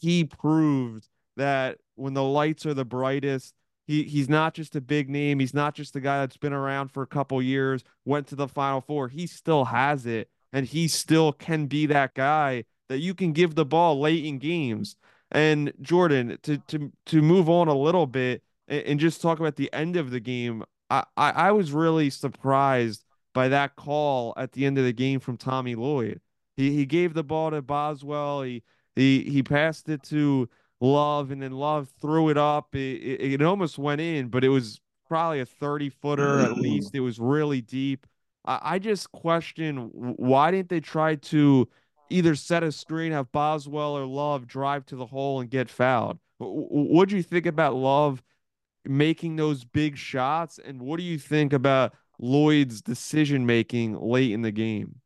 he 0.00 0.24
proved 0.24 1.08
that 1.36 1.78
when 1.96 2.14
the 2.14 2.22
lights 2.22 2.64
are 2.66 2.74
the 2.74 2.84
brightest, 2.84 3.54
he 3.86 4.04
he's 4.04 4.28
not 4.28 4.54
just 4.54 4.76
a 4.76 4.80
big 4.80 5.10
name. 5.10 5.40
He's 5.40 5.54
not 5.54 5.74
just 5.74 5.92
the 5.92 6.00
guy 6.00 6.20
that's 6.20 6.36
been 6.36 6.52
around 6.52 6.88
for 6.88 7.02
a 7.02 7.06
couple 7.06 7.42
years, 7.42 7.82
went 8.04 8.28
to 8.28 8.36
the 8.36 8.48
final 8.48 8.80
four. 8.80 9.08
He 9.08 9.26
still 9.26 9.66
has 9.66 10.06
it, 10.06 10.30
and 10.52 10.66
he 10.66 10.88
still 10.88 11.32
can 11.32 11.66
be 11.66 11.86
that 11.86 12.14
guy 12.14 12.64
that 12.88 12.98
you 12.98 13.14
can 13.14 13.32
give 13.32 13.54
the 13.54 13.64
ball 13.64 14.00
late 14.00 14.24
in 14.24 14.38
games. 14.38 14.96
And 15.30 15.72
Jordan, 15.80 16.38
to 16.42 16.58
to 16.58 16.92
to 17.06 17.22
move 17.22 17.48
on 17.48 17.68
a 17.68 17.74
little 17.74 18.06
bit 18.06 18.42
and, 18.68 18.82
and 18.84 19.00
just 19.00 19.22
talk 19.22 19.38
about 19.38 19.56
the 19.56 19.72
end 19.72 19.96
of 19.96 20.10
the 20.10 20.20
game, 20.20 20.64
I, 20.90 21.04
I 21.16 21.30
I 21.30 21.52
was 21.52 21.72
really 21.72 22.10
surprised 22.10 23.04
by 23.32 23.48
that 23.48 23.76
call 23.76 24.34
at 24.36 24.52
the 24.52 24.66
end 24.66 24.78
of 24.78 24.84
the 24.84 24.92
game 24.92 25.20
from 25.20 25.36
Tommy 25.36 25.74
Lloyd. 25.76 26.20
He 26.56 26.72
he 26.74 26.84
gave 26.86 27.14
the 27.14 27.24
ball 27.24 27.50
to 27.52 27.62
Boswell. 27.62 28.42
He 28.42 28.62
he 28.96 29.22
he 29.22 29.42
passed 29.42 29.88
it 29.88 30.02
to 30.04 30.48
Love, 30.80 31.30
and 31.30 31.42
then 31.42 31.52
Love 31.52 31.90
threw 32.00 32.28
it 32.28 32.36
up. 32.38 32.74
It, 32.74 32.78
it, 32.78 33.32
it 33.34 33.42
almost 33.42 33.78
went 33.78 34.00
in, 34.00 34.28
but 34.28 34.44
it 34.44 34.48
was 34.48 34.80
probably 35.06 35.40
a 35.40 35.46
30 35.46 35.90
footer 35.90 36.40
at 36.40 36.56
least. 36.56 36.94
It 36.94 37.00
was 37.00 37.18
really 37.18 37.60
deep. 37.60 38.06
I, 38.50 38.74
I 38.74 38.78
just 38.80 39.12
question 39.12 39.90
why 39.92 40.50
didn't 40.50 40.68
they 40.68 40.80
try 40.80 41.14
to 41.14 41.68
either 42.10 42.34
set 42.34 42.64
a 42.64 42.72
screen, 42.72 43.12
have 43.12 43.30
Boswell 43.30 43.96
or 43.96 44.04
Love 44.04 44.48
drive 44.48 44.84
to 44.86 44.96
the 44.96 45.06
hole 45.06 45.40
and 45.40 45.48
get 45.48 45.70
fouled? 45.70 46.18
What 46.38 47.08
do 47.08 47.16
you 47.16 47.22
think 47.22 47.46
about 47.46 47.76
Love 47.76 48.22
making 48.84 49.36
those 49.36 49.64
big 49.64 49.96
shots? 49.96 50.58
And 50.58 50.82
what 50.82 50.98
do 50.98 51.04
you 51.04 51.18
think 51.18 51.52
about 51.52 51.94
Lloyd's 52.18 52.82
decision 52.82 53.46
making 53.46 54.00
late 54.00 54.32
in 54.32 54.42
the 54.42 54.50
game? 54.50 54.96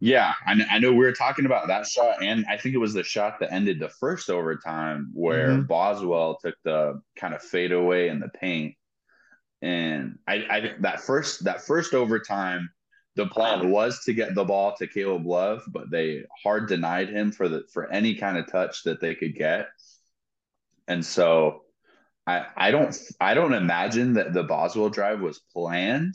Yeah, 0.00 0.34
I, 0.46 0.60
I 0.70 0.78
know 0.78 0.90
we 0.90 0.98
were 0.98 1.12
talking 1.12 1.46
about 1.46 1.68
that 1.68 1.86
shot, 1.86 2.22
and 2.22 2.44
I 2.50 2.58
think 2.58 2.74
it 2.74 2.78
was 2.78 2.92
the 2.92 3.02
shot 3.02 3.40
that 3.40 3.52
ended 3.52 3.78
the 3.78 3.88
first 3.88 4.28
overtime 4.28 5.10
where 5.14 5.50
mm-hmm. 5.50 5.62
Boswell 5.62 6.38
took 6.42 6.56
the 6.64 7.00
kind 7.16 7.32
of 7.32 7.42
fadeaway 7.42 8.08
in 8.08 8.20
the 8.20 8.28
paint. 8.28 8.74
And 9.62 10.18
I, 10.26 10.34
I 10.50 10.74
that 10.80 11.00
first 11.00 11.44
that 11.44 11.62
first 11.62 11.94
overtime, 11.94 12.70
the 13.14 13.26
plan 13.26 13.70
was 13.70 14.04
to 14.04 14.12
get 14.12 14.34
the 14.34 14.44
ball 14.44 14.74
to 14.76 14.86
Caleb 14.86 15.26
Love, 15.26 15.62
but 15.68 15.90
they 15.90 16.24
hard 16.42 16.68
denied 16.68 17.08
him 17.08 17.32
for 17.32 17.48
the 17.48 17.64
for 17.72 17.90
any 17.90 18.14
kind 18.14 18.36
of 18.36 18.50
touch 18.50 18.84
that 18.84 19.00
they 19.00 19.14
could 19.14 19.34
get. 19.34 19.68
And 20.88 21.04
so 21.04 21.62
I 22.26 22.46
I 22.56 22.70
don't 22.70 22.96
I 23.20 23.34
don't 23.34 23.54
imagine 23.54 24.14
that 24.14 24.32
the 24.32 24.44
Boswell 24.44 24.90
drive 24.90 25.20
was 25.20 25.40
planned 25.52 26.14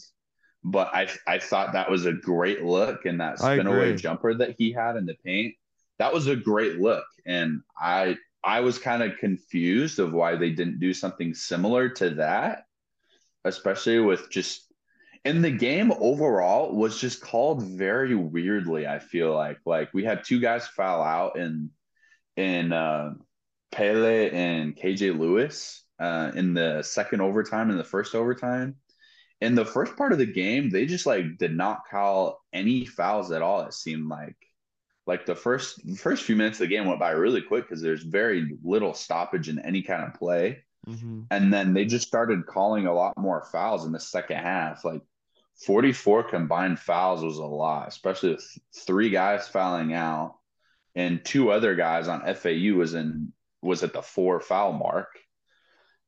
but 0.63 0.89
I 0.93 1.09
I 1.27 1.39
thought 1.39 1.73
that 1.73 1.89
was 1.89 2.05
a 2.05 2.13
great 2.13 2.63
look 2.63 3.05
and 3.05 3.19
that 3.19 3.39
spin 3.39 3.67
away 3.67 3.95
jumper 3.95 4.33
that 4.35 4.55
he 4.57 4.71
had 4.71 4.95
in 4.95 5.05
the 5.05 5.15
paint. 5.25 5.55
That 5.97 6.13
was 6.13 6.27
a 6.27 6.35
great 6.35 6.77
look. 6.77 7.05
And 7.25 7.61
I 7.77 8.17
I 8.43 8.61
was 8.61 8.77
kind 8.77 9.03
of 9.03 9.17
confused 9.17 9.99
of 9.99 10.13
why 10.13 10.35
they 10.35 10.51
didn't 10.51 10.79
do 10.79 10.93
something 10.93 11.33
similar 11.33 11.89
to 11.89 12.11
that, 12.11 12.65
especially 13.45 13.99
with 13.99 14.29
just 14.29 14.71
in 15.23 15.41
the 15.41 15.51
game 15.51 15.91
overall 15.99 16.75
was 16.75 16.99
just 16.99 17.21
called 17.21 17.63
very 17.63 18.15
weirdly. 18.15 18.87
I 18.87 18.99
feel 18.99 19.33
like 19.33 19.59
like 19.65 19.93
we 19.93 20.03
had 20.03 20.23
two 20.23 20.39
guys 20.39 20.67
foul 20.67 21.03
out 21.03 21.37
in 21.37 21.69
in 22.37 22.73
uh, 22.73 23.13
Pelle 23.71 24.05
and 24.05 24.75
KJ 24.75 25.17
Lewis 25.17 25.83
uh, 25.99 26.31
in 26.35 26.53
the 26.53 26.81
second 26.81 27.21
overtime 27.21 27.69
and 27.69 27.79
the 27.79 27.83
first 27.83 28.15
overtime 28.15 28.75
in 29.41 29.55
the 29.55 29.65
first 29.65 29.97
part 29.97 30.11
of 30.13 30.19
the 30.19 30.25
game, 30.25 30.69
they 30.69 30.85
just 30.85 31.05
like 31.05 31.37
did 31.37 31.55
not 31.55 31.87
call 31.89 32.41
any 32.53 32.85
fouls 32.85 33.31
at 33.31 33.41
all. 33.41 33.61
It 33.61 33.73
seemed 33.73 34.07
like 34.07 34.35
like 35.07 35.25
the 35.25 35.35
first 35.35 35.81
first 35.97 36.23
few 36.23 36.35
minutes 36.35 36.59
of 36.59 36.69
the 36.69 36.75
game 36.75 36.85
went 36.85 36.99
by 36.99 37.11
really 37.11 37.41
quick 37.41 37.67
because 37.67 37.81
there's 37.81 38.03
very 38.03 38.55
little 38.63 38.93
stoppage 38.93 39.49
in 39.49 39.59
any 39.59 39.81
kind 39.81 40.03
of 40.03 40.13
play. 40.13 40.63
Mm-hmm. 40.87 41.21
And 41.29 41.53
then 41.53 41.73
they 41.73 41.85
just 41.85 42.07
started 42.07 42.45
calling 42.45 42.87
a 42.87 42.93
lot 42.93 43.17
more 43.17 43.45
fouls 43.51 43.85
in 43.85 43.91
the 43.91 43.99
second 43.99 44.37
half. 44.37 44.83
Like 44.83 45.01
44 45.65 46.23
combined 46.23 46.79
fouls 46.79 47.23
was 47.23 47.37
a 47.37 47.45
lot, 47.45 47.87
especially 47.87 48.31
with 48.31 48.57
three 48.85 49.09
guys 49.09 49.47
fouling 49.47 49.93
out 49.93 50.35
and 50.95 51.23
two 51.23 51.51
other 51.51 51.75
guys 51.75 52.07
on 52.07 52.33
FAU 52.33 52.75
was 52.75 52.93
in 52.93 53.31
was 53.61 53.83
at 53.83 53.93
the 53.93 54.01
four 54.01 54.39
foul 54.39 54.73
mark. 54.73 55.09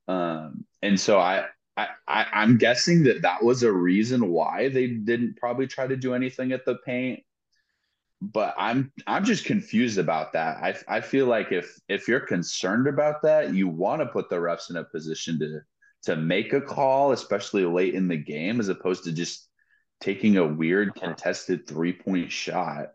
Um, 0.08 0.65
and 0.82 1.00
so 1.00 1.20
I 1.20 1.46
I, 1.77 1.88
I 2.08 2.44
am 2.44 2.58
guessing 2.58 3.03
that 3.03 3.22
that 3.24 3.44
was 3.44 3.63
a 3.63 3.72
reason 3.72 4.30
why 4.30 4.70
they 4.70 4.88
didn't 4.88 5.38
probably 5.38 5.68
try 5.68 5.88
to 5.88 5.96
do 5.96 6.13
anything 6.13 6.51
at 6.51 6.65
the 6.65 6.75
paint 6.86 7.24
but 8.32 8.56
i'm 8.58 8.92
i'm 9.08 9.25
just 9.25 9.46
confused 9.46 9.98
about 9.98 10.34
that. 10.34 10.58
I 10.58 10.98
i 10.98 11.01
feel 11.01 11.25
like 11.25 11.51
if 11.51 11.80
if 11.89 12.08
you're 12.08 12.20
concerned 12.20 12.88
about 12.88 13.22
that 13.24 13.53
you 13.53 13.68
want 13.68 14.01
to 14.01 14.08
put 14.08 14.30
the 14.30 14.38
refs 14.38 14.70
in 14.70 14.77
a 14.77 14.84
position 14.84 15.39
to 15.39 15.60
to 16.03 16.15
make 16.15 16.53
a 16.53 16.62
call 16.62 17.12
especially 17.12 17.65
late 17.65 17.96
in 17.96 18.08
the 18.08 18.18
game 18.18 18.60
as 18.60 18.70
opposed 18.70 19.03
to 19.06 19.12
just 19.12 19.50
taking 20.03 20.36
a 20.38 20.46
weird 20.46 20.94
contested 20.96 21.65
three 21.65 21.94
point 21.94 22.32
shot. 22.32 22.89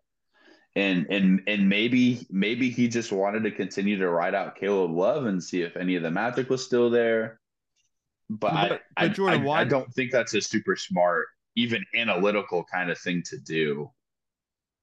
And 0.76 1.06
and 1.10 1.42
and 1.48 1.68
maybe 1.68 2.26
maybe 2.30 2.70
he 2.70 2.86
just 2.86 3.10
wanted 3.10 3.42
to 3.44 3.50
continue 3.50 3.98
to 3.98 4.08
ride 4.08 4.34
out 4.34 4.56
Caleb 4.56 4.92
Love 4.92 5.26
and 5.26 5.42
see 5.42 5.62
if 5.62 5.76
any 5.76 5.96
of 5.96 6.02
the 6.02 6.10
magic 6.10 6.50
was 6.50 6.64
still 6.64 6.90
there. 6.90 7.40
But, 8.30 8.52
but, 8.52 8.82
I, 8.96 9.06
but 9.06 9.14
Jordan, 9.14 9.40
I, 9.40 9.44
why... 9.44 9.60
I 9.62 9.64
don't 9.64 9.92
think 9.94 10.12
that's 10.12 10.34
a 10.34 10.40
super 10.42 10.76
smart, 10.76 11.26
even 11.56 11.82
analytical 11.96 12.64
kind 12.70 12.90
of 12.90 12.98
thing 12.98 13.22
to 13.30 13.38
do. 13.38 13.90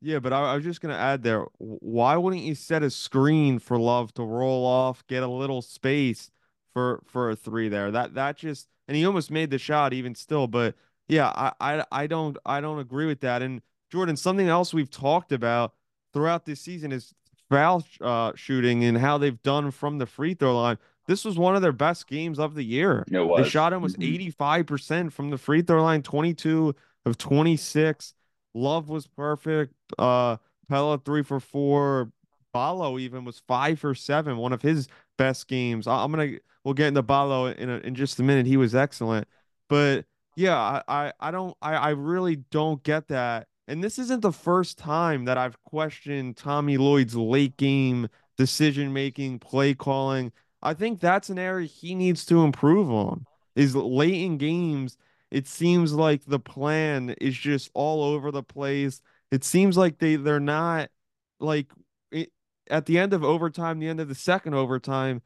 Yeah, 0.02 0.20
but 0.20 0.34
I, 0.34 0.52
I 0.52 0.56
was 0.56 0.64
just 0.64 0.82
gonna 0.82 0.96
add 0.96 1.24
there. 1.24 1.46
Why 1.58 2.16
wouldn't 2.18 2.44
you 2.44 2.56
set 2.56 2.84
a 2.84 2.90
screen 2.90 3.60
for 3.60 3.78
Love 3.78 4.14
to 4.16 4.24
roll 4.24 4.66
off, 4.66 5.06
get 5.08 5.24
a 5.24 5.28
little 5.28 5.62
space 5.62 6.32
for 6.74 7.02
for 7.06 7.32
a 7.32 7.36
three 7.36 7.70
there? 7.70 7.92
That 7.92 8.14
that 8.16 8.38
just 8.38 8.68
and 8.88 8.96
he 8.96 9.06
almost 9.06 9.32
made 9.32 9.50
the 9.50 9.58
shot 9.58 9.94
even 9.94 10.16
still. 10.16 10.48
But 10.48 10.76
yeah, 11.08 11.30
I 11.30 11.54
I, 11.60 11.86
I 11.92 12.08
don't 12.08 12.38
I 12.46 12.62
don't 12.62 12.80
agree 12.80 13.06
with 13.06 13.22
that. 13.22 13.42
And 13.42 13.62
Jordan, 13.92 14.18
something 14.18 14.48
else 14.48 14.74
we've 14.74 14.92
talked 14.92 15.32
about 15.32 15.74
throughout 16.14 16.46
this 16.46 16.62
season 16.62 16.92
is 16.92 17.14
foul 17.50 17.86
uh, 18.02 18.32
shooting 18.36 18.84
and 18.84 18.98
how 18.98 19.18
they've 19.18 19.42
done 19.44 19.72
from 19.72 19.98
the 19.98 20.06
free 20.06 20.34
throw 20.34 20.60
line 20.60 20.78
this 21.08 21.24
was 21.24 21.38
one 21.38 21.56
of 21.56 21.62
their 21.62 21.72
best 21.72 22.08
games 22.08 22.40
of 22.40 22.56
the 22.56 22.64
year. 22.64 23.06
It 23.12 23.20
was. 23.20 23.44
They 23.44 23.50
shot 23.50 23.74
almost 23.74 24.00
mm-hmm. 24.00 24.42
85% 24.42 25.12
from 25.12 25.30
the 25.30 25.38
free 25.38 25.62
throw 25.62 25.84
line, 25.84 26.02
22 26.02 26.76
of 27.06 27.18
26. 27.18 28.14
Love 28.56 28.90
was 28.90 29.06
perfect. 29.06 29.76
Uh 30.00 30.38
Pelle 30.68 30.98
three 30.98 31.24
for 31.24 31.40
four. 31.40 32.12
Ballo 32.54 32.98
even 32.98 33.26
was 33.26 33.42
five 33.48 33.80
for 33.80 33.94
seven, 33.94 34.38
one 34.38 34.54
of 34.54 34.62
his 34.62 34.88
best 35.18 35.48
games. 35.48 35.88
I, 35.88 36.04
am 36.04 36.12
gonna 36.12 36.38
we'll 36.64 36.74
get 36.74 36.88
into 36.88 37.04
Ballo 37.04 37.48
in 37.48 37.70
a, 37.70 37.78
in 37.80 37.96
just 37.96 38.20
a 38.20 38.24
minute. 38.24 38.46
He 38.46 38.56
was 38.56 38.74
excellent, 38.74 39.28
but 39.68 40.06
yeah, 40.38 40.58
I 40.58 40.82
I, 40.88 41.14
I 41.20 41.32
don't 41.32 41.56
I, 41.62 41.74
I 41.76 41.90
really 41.90 42.38
don't 42.38 42.82
get 42.84 43.10
that. 43.10 43.48
And 43.68 43.84
this 43.84 44.00
isn't 44.00 44.22
the 44.22 44.32
first 44.32 44.78
time 44.78 45.26
that 45.26 45.38
I've 45.38 45.62
questioned 45.64 46.38
Tommy 46.38 46.78
Lloyd's 46.78 47.16
late 47.16 47.58
game 47.58 48.08
decision 48.38 48.94
making, 48.94 49.40
play 49.40 49.74
calling. 49.74 50.32
I 50.62 50.74
think 50.76 51.00
that's 51.00 51.30
an 51.30 51.40
area 51.40 51.68
he 51.68 51.94
needs 51.94 52.26
to 52.28 52.44
improve 52.44 52.90
on. 52.90 53.26
Is 53.56 53.76
late 53.76 54.22
in 54.22 54.38
games, 54.38 54.98
it 55.32 55.48
seems 55.48 55.94
like 55.94 56.24
the 56.26 56.40
plan 56.40 57.16
is 57.22 57.36
just 57.36 57.70
all 57.74 58.04
over 58.04 58.32
the 58.32 58.44
place. 58.44 59.02
It 59.32 59.44
seems 59.44 59.78
like 59.78 60.00
they 60.00 60.16
they're 60.16 60.40
not 60.40 60.90
like 61.40 61.68
it, 62.12 62.32
at 62.70 62.86
the 62.86 62.98
end 62.98 63.14
of 63.14 63.24
overtime, 63.24 63.80
the 63.80 63.88
end 63.88 64.00
of 64.00 64.08
the 64.08 64.16
second 64.16 64.54
overtime. 64.54 65.22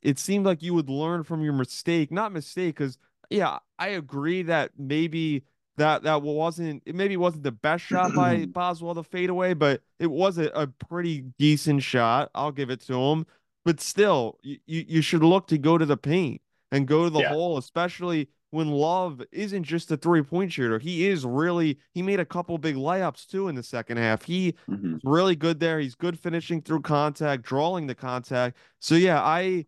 It 0.00 0.18
seemed 0.18 0.46
like 0.46 0.62
you 0.62 0.74
would 0.74 0.88
learn 0.88 1.24
from 1.24 1.42
your 1.42 1.54
mistake, 1.54 2.12
not 2.12 2.32
mistake, 2.32 2.76
because 2.76 2.98
yeah, 3.30 3.58
I 3.78 3.88
agree 3.88 4.42
that 4.42 4.70
maybe 4.78 5.44
that 5.76 6.04
that 6.04 6.22
wasn't 6.22 6.82
it 6.86 6.94
maybe 6.94 7.16
wasn't 7.16 7.42
the 7.42 7.52
best 7.52 7.84
shot 7.84 8.14
by 8.14 8.46
Boswell 8.52 8.94
to 8.94 9.02
fade 9.02 9.30
away, 9.30 9.54
but 9.54 9.82
it 9.98 10.06
was 10.06 10.38
a, 10.38 10.46
a 10.54 10.66
pretty 10.66 11.22
decent 11.38 11.82
shot. 11.82 12.30
I'll 12.34 12.52
give 12.52 12.70
it 12.70 12.80
to 12.82 12.94
him 12.94 13.26
but 13.68 13.82
still, 13.82 14.38
you, 14.42 14.58
you 14.66 15.02
should 15.02 15.22
look 15.22 15.48
to 15.48 15.58
go 15.58 15.76
to 15.76 15.84
the 15.84 15.98
paint 15.98 16.40
and 16.72 16.88
go 16.88 17.04
to 17.04 17.10
the 17.10 17.20
yeah. 17.20 17.28
hole, 17.28 17.58
especially 17.58 18.30
when 18.50 18.68
Love 18.70 19.22
isn't 19.30 19.64
just 19.64 19.90
a 19.90 19.96
three 19.96 20.22
point 20.22 20.52
shooter. 20.52 20.78
He 20.78 21.06
is 21.06 21.24
really, 21.24 21.78
he 21.92 22.02
made 22.02 22.20
a 22.20 22.24
couple 22.24 22.56
big 22.58 22.76
layups 22.76 23.26
too 23.26 23.48
in 23.48 23.54
the 23.54 23.62
second 23.62 23.98
half. 23.98 24.22
He 24.22 24.54
Mhm. 24.68 25.00
really 25.04 25.36
good 25.36 25.60
there. 25.60 25.78
He's 25.80 25.94
good 25.94 26.18
finishing 26.18 26.62
through 26.62 26.82
contact, 26.82 27.42
drawing 27.42 27.86
the 27.86 27.94
contact. 27.94 28.56
So 28.80 28.94
yeah, 28.94 29.22
I 29.22 29.66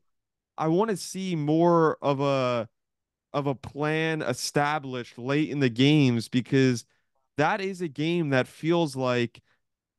I 0.57 0.69
want 0.69 0.91
to 0.91 0.97
see 0.97 1.37
more 1.37 1.97
of 2.03 2.21
a 2.21 2.69
of 3.33 3.47
a 3.47 3.55
plan 3.55 4.23
established 4.23 5.19
late 5.19 5.51
in 5.51 5.61
the 5.61 5.71
games 5.71 6.29
because 6.29 6.85
that 7.37 7.61
is 7.61 7.81
a 7.81 7.89
game 7.89 8.31
that 8.31 8.49
feels 8.49 8.97
like 8.97 9.41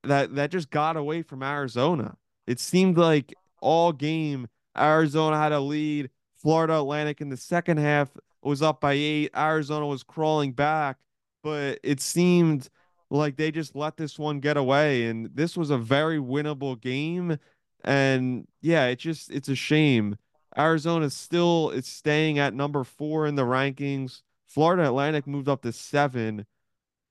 that 0.04 0.36
that 0.36 0.52
just 0.52 0.70
got 0.70 0.98
away 0.98 1.22
from 1.22 1.44
Arizona. 1.44 2.18
It 2.48 2.60
seemed 2.60 2.98
like 2.98 3.34
all 3.62 3.94
game 3.94 4.48
Arizona 4.78 5.38
had 5.38 5.52
a 5.52 5.60
lead. 5.60 6.10
Florida 6.38 6.78
Atlantic 6.80 7.22
in 7.22 7.30
the 7.30 7.38
second 7.38 7.78
half 7.78 8.10
was 8.44 8.62
up 8.62 8.82
by 8.82 8.94
eight. 8.94 9.32
Arizona 9.36 9.86
was 9.86 10.04
crawling 10.04 10.52
back, 10.54 10.98
but 11.44 11.80
it 11.84 12.02
seemed 12.02 12.70
like 13.10 13.36
they 13.36 13.52
just 13.52 13.76
let 13.76 13.98
this 13.98 14.18
one 14.18 14.40
get 14.40 14.58
away. 14.58 15.06
And 15.08 15.30
this 15.34 15.58
was 15.58 15.70
a 15.70 15.78
very 15.78 16.18
winnable 16.18 16.80
game. 16.80 17.38
And 17.84 18.48
yeah, 18.62 18.86
it 18.88 19.00
just 19.00 19.32
it's 19.32 19.50
a 19.50 19.56
shame. 19.56 20.18
Arizona 20.58 21.10
still 21.10 21.70
is 21.70 21.88
staying 21.88 22.40
at 22.40 22.54
number 22.54 22.84
four 22.84 23.26
in 23.26 23.36
the 23.36 23.44
rankings. 23.44 24.22
Florida 24.48 24.86
Atlantic 24.86 25.26
moved 25.26 25.48
up 25.48 25.62
to 25.62 25.72
seven. 25.72 26.46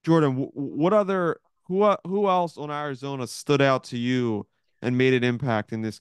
Jordan, 0.04 0.50
what 0.54 0.92
other 0.92 1.40
who 1.64 1.96
who 2.06 2.28
else 2.28 2.58
on 2.58 2.70
Arizona 2.70 3.26
stood 3.26 3.62
out 3.62 3.84
to 3.84 3.98
you 3.98 4.46
and 4.82 4.96
made 4.96 5.14
an 5.14 5.24
impact 5.24 5.72
in 5.72 5.82
this? 5.82 6.00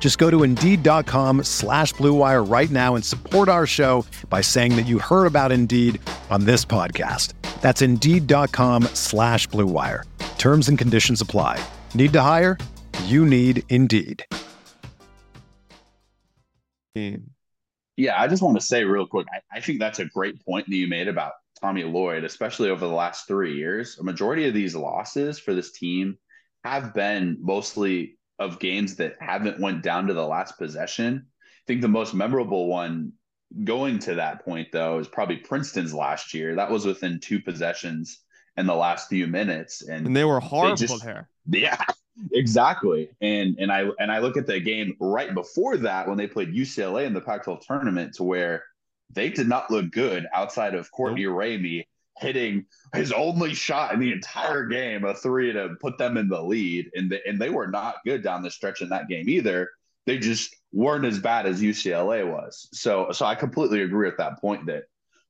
Just 0.00 0.18
go 0.18 0.28
to 0.28 0.42
Indeed.com 0.42 1.44
slash 1.44 1.92
Blue 1.92 2.14
Wire 2.14 2.42
right 2.42 2.70
now 2.70 2.96
and 2.96 3.04
support 3.04 3.48
our 3.48 3.66
show 3.66 4.04
by 4.28 4.40
saying 4.40 4.74
that 4.74 4.86
you 4.86 4.98
heard 4.98 5.26
about 5.26 5.52
Indeed 5.52 6.00
on 6.30 6.46
this 6.46 6.64
podcast. 6.64 7.34
That's 7.60 7.82
Indeed.com 7.82 8.84
slash 8.94 9.46
Blue 9.46 9.66
Wire. 9.66 10.04
Terms 10.38 10.68
and 10.68 10.76
conditions 10.76 11.20
apply. 11.20 11.62
Need 11.94 12.12
to 12.14 12.22
hire? 12.22 12.58
You 13.04 13.24
need 13.24 13.62
Indeed. 13.68 14.24
Yeah, 17.96 18.18
I 18.18 18.26
just 18.26 18.42
want 18.42 18.58
to 18.58 18.64
say 18.64 18.84
real 18.84 19.06
quick, 19.06 19.26
I, 19.30 19.58
I 19.58 19.60
think 19.60 19.78
that's 19.78 19.98
a 19.98 20.06
great 20.06 20.44
point 20.44 20.66
that 20.66 20.74
you 20.74 20.88
made 20.88 21.06
about 21.06 21.34
Tommy 21.60 21.84
Lloyd, 21.84 22.24
especially 22.24 22.70
over 22.70 22.86
the 22.86 22.92
last 22.92 23.28
three 23.28 23.56
years. 23.56 23.98
A 23.98 24.02
majority 24.02 24.48
of 24.48 24.54
these 24.54 24.74
losses 24.74 25.38
for 25.38 25.52
this 25.52 25.72
team 25.72 26.16
have 26.64 26.94
been 26.94 27.36
mostly 27.40 28.16
of 28.40 28.58
games 28.58 28.96
that 28.96 29.14
haven't 29.20 29.60
went 29.60 29.82
down 29.82 30.08
to 30.08 30.14
the 30.14 30.26
last 30.26 30.58
possession. 30.58 31.26
I 31.28 31.64
think 31.68 31.82
the 31.82 31.88
most 31.88 32.14
memorable 32.14 32.66
one 32.66 33.12
going 33.64 33.98
to 34.00 34.14
that 34.16 34.44
point 34.44 34.68
though 34.72 34.98
is 34.98 35.06
probably 35.08 35.36
Princeton's 35.36 35.94
last 35.94 36.34
year. 36.34 36.56
That 36.56 36.70
was 36.70 36.84
within 36.86 37.20
two 37.20 37.40
possessions 37.40 38.20
in 38.56 38.66
the 38.66 38.74
last 38.74 39.08
few 39.08 39.26
minutes, 39.28 39.82
and, 39.82 40.06
And 40.06 40.16
they 40.16 40.24
were 40.24 40.40
horrible 40.40 40.76
just- 40.76 41.04
there. 41.04 41.28
yeah, 41.48 41.80
exactly. 42.32 43.10
And 43.20 43.56
and 43.58 43.70
I 43.70 43.86
and 44.00 44.10
I 44.10 44.18
look 44.18 44.36
at 44.36 44.46
the 44.46 44.58
game 44.58 44.96
right 45.00 45.32
before 45.34 45.76
that 45.78 46.08
when 46.08 46.16
they 46.18 46.26
played 46.26 46.52
UCLA 46.52 47.04
in 47.06 47.14
the 47.14 47.20
Pac-12 47.20 47.64
tournament, 47.66 48.14
to 48.14 48.24
where 48.24 48.64
they 49.12 49.28
did 49.28 49.48
not 49.48 49.70
look 49.70 49.90
good 49.90 50.26
outside 50.34 50.74
of 50.74 50.90
Courtney 50.92 51.24
Ramey 51.24 51.86
hitting 52.20 52.66
his 52.94 53.12
only 53.12 53.54
shot 53.54 53.92
in 53.92 54.00
the 54.00 54.12
entire 54.12 54.66
game, 54.66 55.04
a 55.04 55.14
three 55.14 55.52
to 55.52 55.76
put 55.80 55.98
them 55.98 56.16
in 56.16 56.28
the 56.28 56.42
lead, 56.42 56.90
and 56.94 57.10
they, 57.10 57.20
and 57.26 57.40
they 57.40 57.50
were 57.50 57.66
not 57.66 57.96
good 58.04 58.22
down 58.22 58.42
the 58.42 58.50
stretch 58.50 58.82
in 58.82 58.88
that 58.90 59.08
game 59.08 59.28
either. 59.28 59.70
They 60.06 60.18
just 60.18 60.54
weren't 60.72 61.04
as 61.04 61.18
bad 61.18 61.46
as 61.46 61.60
UCLA 61.60 62.30
was. 62.30 62.68
So 62.72 63.12
so 63.12 63.26
I 63.26 63.34
completely 63.34 63.82
agree 63.82 64.08
with 64.08 64.18
that 64.18 64.40
point 64.40 64.66
that 64.66 64.84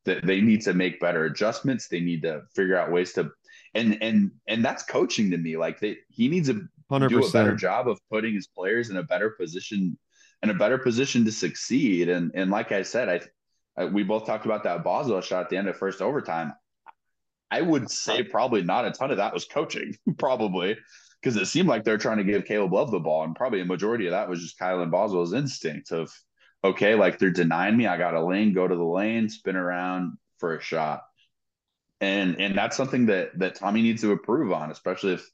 that 0.04 0.24
they 0.24 0.40
need 0.40 0.62
to 0.62 0.74
make 0.74 1.00
better 1.00 1.24
adjustments. 1.24 1.88
They 1.88 2.00
need 2.00 2.22
to 2.22 2.42
figure 2.54 2.76
out 2.76 2.92
ways 2.92 3.12
to 3.14 3.30
and 3.74 3.98
and 4.02 4.30
and 4.46 4.64
that's 4.64 4.82
coaching 4.82 5.30
to 5.30 5.38
me. 5.38 5.56
Like 5.56 5.80
they, 5.80 5.98
he 6.08 6.28
needs 6.28 6.48
to 6.48 6.66
Hundred 6.88 7.10
do 7.10 7.24
a 7.24 7.30
better 7.30 7.54
job 7.54 7.88
of 7.88 8.00
putting 8.10 8.34
his 8.34 8.48
players 8.48 8.90
in 8.90 8.96
a 8.96 9.02
better 9.02 9.30
position 9.30 9.96
in 10.42 10.50
a 10.50 10.54
better 10.54 10.78
position 10.78 11.24
to 11.24 11.32
succeed. 11.32 12.08
And 12.08 12.32
and 12.34 12.50
like 12.50 12.72
I 12.72 12.82
said, 12.82 13.08
I, 13.08 13.82
I 13.82 13.84
we 13.84 14.02
both 14.02 14.26
talked 14.26 14.46
about 14.46 14.64
that 14.64 14.82
Boswell 14.82 15.20
shot 15.20 15.44
at 15.44 15.50
the 15.50 15.56
end 15.56 15.68
of 15.68 15.76
first 15.76 16.02
overtime. 16.02 16.52
I 17.50 17.60
would 17.60 17.90
say 17.90 18.22
probably 18.22 18.62
not 18.62 18.86
a 18.86 18.92
ton 18.92 19.10
of 19.10 19.16
that 19.16 19.34
was 19.34 19.44
coaching, 19.44 19.96
probably 20.18 20.76
because 21.20 21.36
it 21.36 21.46
seemed 21.46 21.68
like 21.68 21.84
they're 21.84 21.98
trying 21.98 22.18
to 22.18 22.24
give 22.24 22.44
Caleb 22.44 22.72
Love 22.72 22.90
the 22.90 23.00
ball, 23.00 23.24
and 23.24 23.34
probably 23.34 23.60
a 23.60 23.64
majority 23.64 24.06
of 24.06 24.12
that 24.12 24.28
was 24.28 24.40
just 24.40 24.58
Kylan 24.58 24.90
Boswell's 24.90 25.34
instinct 25.34 25.92
of, 25.92 26.10
okay, 26.64 26.94
like 26.94 27.18
they're 27.18 27.30
denying 27.30 27.76
me, 27.76 27.86
I 27.86 27.98
got 27.98 28.14
a 28.14 28.24
lane, 28.24 28.54
go 28.54 28.66
to 28.66 28.74
the 28.74 28.82
lane, 28.82 29.28
spin 29.28 29.56
around 29.56 30.16
for 30.38 30.56
a 30.56 30.62
shot, 30.62 31.02
and 32.00 32.40
and 32.40 32.56
that's 32.56 32.76
something 32.76 33.06
that 33.06 33.38
that 33.38 33.56
Tommy 33.56 33.82
needs 33.82 34.02
to 34.02 34.12
improve 34.12 34.52
on, 34.52 34.70
especially 34.70 35.14
if 35.14 35.30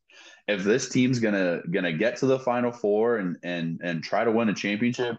if 0.49 0.65
this 0.65 0.89
team's 0.89 1.21
gonna 1.21 1.61
gonna 1.71 1.93
get 1.93 2.17
to 2.19 2.27
the 2.27 2.39
Final 2.39 2.73
Four 2.73 3.19
and 3.19 3.37
and 3.43 3.81
and 3.83 4.03
try 4.03 4.25
to 4.25 4.33
win 4.33 4.49
a 4.49 4.55
championship, 4.55 5.17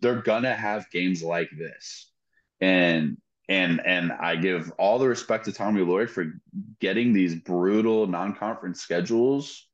they're 0.00 0.22
gonna 0.22 0.54
have 0.54 0.90
games 0.90 1.22
like 1.22 1.50
this, 1.56 2.10
and 2.60 3.16
and 3.48 3.80
and 3.84 4.12
I 4.12 4.36
give 4.36 4.72
all 4.78 4.98
the 4.98 5.08
respect 5.08 5.44
to 5.46 5.52
Tommy 5.52 5.82
Lloyd 5.82 6.10
for 6.10 6.32
getting 6.80 7.12
these 7.12 7.34
brutal 7.34 8.06
non-conference 8.06 8.80
schedules. 8.80 9.66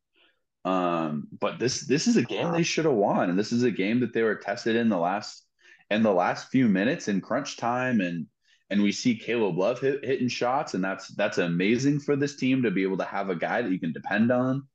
Um, 0.64 1.28
but 1.38 1.59
this 1.59 1.87
this 1.87 2.06
is 2.06 2.16
a 2.16 2.22
game 2.22 2.52
they 2.52 2.62
should 2.62 2.85
have 2.85 2.94
won, 2.94 3.30
and 3.30 3.38
this 3.38 3.52
is 3.52 3.62
a 3.62 3.70
game 3.70 4.00
that 4.00 4.12
they 4.12 4.22
were 4.22 4.37
tested 4.37 4.76
in 4.76 4.88
the 4.88 4.98
last 4.98 5.44
in 5.90 6.02
the 6.02 6.12
last 6.12 6.50
few 6.50 6.68
minutes 6.68 7.09
in 7.09 7.20
crunch 7.20 7.56
time, 7.56 8.00
and 8.00 8.26
and 8.70 8.83
we 8.83 8.92
see 8.92 9.16
Caleb 9.16 9.59
Love 9.59 9.80
hit, 9.80 10.04
hitting 10.04 10.28
shots, 10.28 10.74
and 10.74 10.83
that's 10.83 11.09
that's 11.09 11.38
amazing 11.38 12.00
for 12.00 12.16
this 12.16 12.37
team 12.37 12.62
to 12.62 12.70
be 12.70 12.83
able 12.83 12.98
to 12.98 13.04
have 13.04 13.30
a 13.30 13.37
guy 13.37 13.62
that 13.62 13.72
you 13.72 13.80
can 13.80 13.92
depend 13.92 14.30
on. 14.30 14.66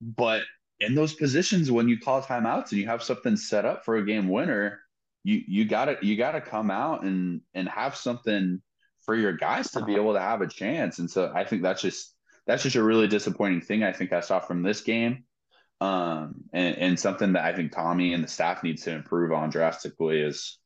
But 0.00 0.42
in 0.80 0.94
those 0.94 1.14
positions, 1.14 1.70
when 1.70 1.88
you 1.88 1.98
call 1.98 2.22
timeouts 2.22 2.70
and 2.70 2.80
you 2.80 2.86
have 2.86 3.02
something 3.02 3.36
set 3.36 3.64
up 3.64 3.84
for 3.84 3.96
a 3.96 4.04
game 4.04 4.28
winner, 4.28 4.80
you 5.26 5.42
you 5.48 5.64
gotta 5.64 5.98
you 6.02 6.16
gotta 6.16 6.40
come 6.40 6.70
out 6.70 7.02
and 7.02 7.40
and 7.52 7.68
have 7.68 7.96
something 7.96 8.62
for 9.00 9.16
your 9.16 9.32
guys 9.32 9.72
to 9.72 9.84
be 9.84 9.96
able 9.96 10.12
to 10.12 10.20
have 10.20 10.40
a 10.40 10.46
chance. 10.46 11.00
And 11.00 11.10
so 11.10 11.32
I 11.34 11.44
think 11.44 11.62
that's 11.62 11.82
just 11.82 12.14
that's 12.46 12.62
just 12.62 12.76
a 12.76 12.82
really 12.82 13.08
disappointing 13.08 13.60
thing 13.60 13.82
I 13.82 13.92
think 13.92 14.12
I 14.12 14.20
saw 14.20 14.38
from 14.38 14.62
this 14.62 14.82
game. 14.82 15.24
Um 15.80 16.44
and, 16.52 16.78
and 16.78 17.00
something 17.00 17.32
that 17.32 17.44
I 17.44 17.56
think 17.56 17.72
Tommy 17.72 18.14
and 18.14 18.22
the 18.22 18.28
staff 18.28 18.62
needs 18.62 18.82
to 18.82 18.92
improve 18.92 19.32
on 19.32 19.50
drastically 19.50 20.20
is 20.20 20.60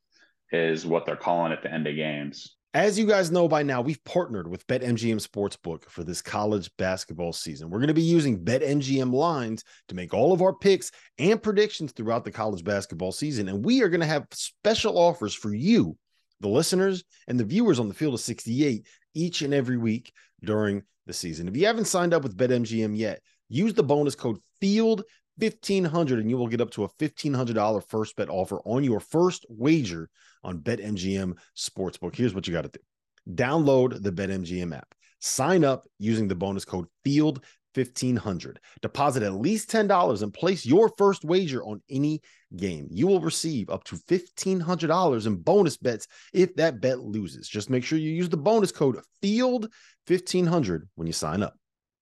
is 0.51 0.85
what 0.85 1.07
they're 1.07 1.15
calling 1.15 1.53
at 1.53 1.63
the 1.63 1.73
end 1.73 1.87
of 1.87 1.95
games. 1.95 2.55
As 2.73 2.97
you 2.97 3.05
guys 3.05 3.31
know 3.31 3.49
by 3.49 3.63
now, 3.63 3.81
we've 3.81 4.01
partnered 4.05 4.47
with 4.47 4.65
BetMGM 4.67 5.27
Sportsbook 5.27 5.89
for 5.89 6.05
this 6.05 6.21
college 6.21 6.71
basketball 6.77 7.33
season. 7.33 7.69
We're 7.69 7.79
going 7.79 7.89
to 7.89 7.93
be 7.93 8.01
using 8.01 8.45
BetMGM 8.45 9.11
lines 9.11 9.65
to 9.89 9.95
make 9.95 10.13
all 10.13 10.31
of 10.31 10.41
our 10.41 10.53
picks 10.53 10.89
and 11.17 11.43
predictions 11.43 11.91
throughout 11.91 12.23
the 12.23 12.31
college 12.31 12.63
basketball 12.63 13.11
season. 13.11 13.49
And 13.49 13.65
we 13.65 13.81
are 13.81 13.89
going 13.89 13.99
to 13.99 14.07
have 14.07 14.25
special 14.31 14.97
offers 14.97 15.33
for 15.33 15.53
you, 15.53 15.97
the 16.39 16.47
listeners 16.47 17.03
and 17.27 17.37
the 17.37 17.43
viewers 17.43 17.77
on 17.77 17.89
the 17.89 17.93
field 17.93 18.13
of 18.13 18.21
68 18.21 18.87
each 19.15 19.41
and 19.41 19.53
every 19.53 19.77
week 19.77 20.13
during 20.41 20.83
the 21.07 21.13
season. 21.13 21.49
If 21.49 21.57
you 21.57 21.65
haven't 21.65 21.85
signed 21.85 22.13
up 22.13 22.23
with 22.23 22.37
BetMGM 22.37 22.95
yet, 22.95 23.19
use 23.49 23.73
the 23.73 23.83
bonus 23.83 24.15
code 24.15 24.37
FIELD 24.61 25.03
1500 25.39 26.19
and 26.19 26.29
you 26.29 26.37
will 26.37 26.47
get 26.47 26.61
up 26.61 26.71
to 26.71 26.85
a 26.85 26.89
$1500 26.89 27.89
first 27.89 28.15
bet 28.15 28.29
offer 28.29 28.61
on 28.63 28.85
your 28.85 29.01
first 29.01 29.45
wager 29.49 30.09
on 30.43 30.59
BetMGM 30.59 31.37
Sportsbook. 31.57 32.15
Here's 32.15 32.33
what 32.33 32.47
you 32.47 32.53
got 32.53 32.63
to 32.63 32.69
do. 32.69 32.79
Download 33.35 34.01
the 34.01 34.11
BetMGM 34.11 34.75
app. 34.75 34.93
Sign 35.19 35.63
up 35.63 35.85
using 35.99 36.27
the 36.27 36.35
bonus 36.35 36.65
code 36.65 36.87
FIELD 37.03 37.43
1500. 37.73 38.59
Deposit 38.81 39.23
at 39.23 39.33
least 39.33 39.69
$10 39.69 40.23
and 40.23 40.33
place 40.33 40.65
your 40.65 40.91
first 40.97 41.23
wager 41.23 41.63
on 41.63 41.81
any 41.89 42.21
game. 42.55 42.87
You 42.91 43.07
will 43.07 43.21
receive 43.21 43.69
up 43.69 43.83
to 43.85 43.95
$1500 43.95 45.27
in 45.27 45.35
bonus 45.37 45.77
bets 45.77 46.07
if 46.33 46.55
that 46.55 46.81
bet 46.81 46.99
loses. 46.99 47.47
Just 47.47 47.69
make 47.69 47.83
sure 47.83 47.97
you 47.97 48.11
use 48.11 48.29
the 48.29 48.37
bonus 48.37 48.71
code 48.71 48.99
FIELD1500 49.23 50.81
when 50.95 51.07
you 51.07 51.13
sign 51.13 51.43
up. 51.43 51.55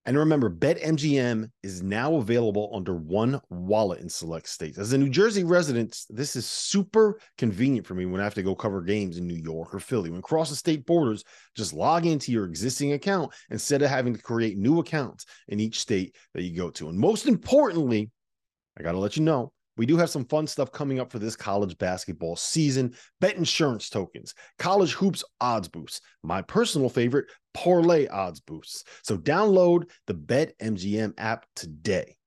And 0.06 0.18
remember, 0.18 0.50
BetMGM 0.50 1.50
is 1.62 1.84
now 1.84 2.16
available 2.16 2.72
under 2.74 2.96
one 2.96 3.40
wallet 3.50 4.00
in 4.00 4.10
select 4.10 4.48
states. 4.48 4.78
As 4.78 4.94
a 4.94 4.98
New 4.98 5.10
Jersey 5.10 5.44
resident, 5.44 5.96
this 6.10 6.36
is 6.36 6.46
super 6.46 7.20
convenient 7.38 7.86
for 7.86 7.94
me 7.94 8.06
when 8.06 8.22
I 8.22 8.24
have 8.24 8.34
to 8.36 8.44
go 8.44 8.56
cover 8.56 8.82
games 8.82 9.18
in 9.18 9.28
New 9.28 9.36
York 9.36 9.76
or 9.76 9.80
Philly. 9.80 10.10
When 10.10 10.22
crossing 10.22 10.56
state 10.56 10.86
borders, 10.86 11.24
just 11.56 11.74
log 11.74 12.06
into 12.06 12.32
your 12.32 12.46
existing 12.46 12.94
account 12.94 13.34
instead 13.52 13.82
of 13.82 13.90
having 13.90 14.14
to 14.16 14.22
create 14.22 14.58
new 14.58 14.80
accounts 14.80 15.26
in 15.50 15.60
each 15.60 15.80
state 15.80 16.16
that 16.34 16.44
you 16.44 16.56
go 16.56 16.70
to. 16.72 16.90
And 16.90 16.98
most 16.98 17.28
importantly, 17.28 18.10
I 18.80 18.84
got 18.84 18.94
to 18.94 19.00
let 19.00 19.18
you 19.18 19.24
know 19.24 19.52
we 19.80 19.86
do 19.86 19.96
have 19.96 20.10
some 20.10 20.26
fun 20.26 20.46
stuff 20.46 20.74
coming 20.74 21.00
up 21.00 21.10
for 21.10 21.20
this 21.20 21.38
college 21.38 21.78
basketball 21.78 22.36
season. 22.36 22.94
Bet 23.22 23.38
insurance 23.38 23.90
tokens, 23.90 24.36
college 24.58 24.92
hoops 24.92 25.24
odds 25.40 25.70
boosts, 25.70 26.02
my 26.22 26.42
personal 26.42 26.90
favorite, 26.90 27.28
parlay 27.54 28.06
odds 28.08 28.42
boosts. 28.42 28.84
So 29.04 29.18
download 29.18 29.90
the 30.06 30.16
Bet 30.16 30.60
MGM 30.60 31.14
app 31.18 31.46
today. 31.56 32.18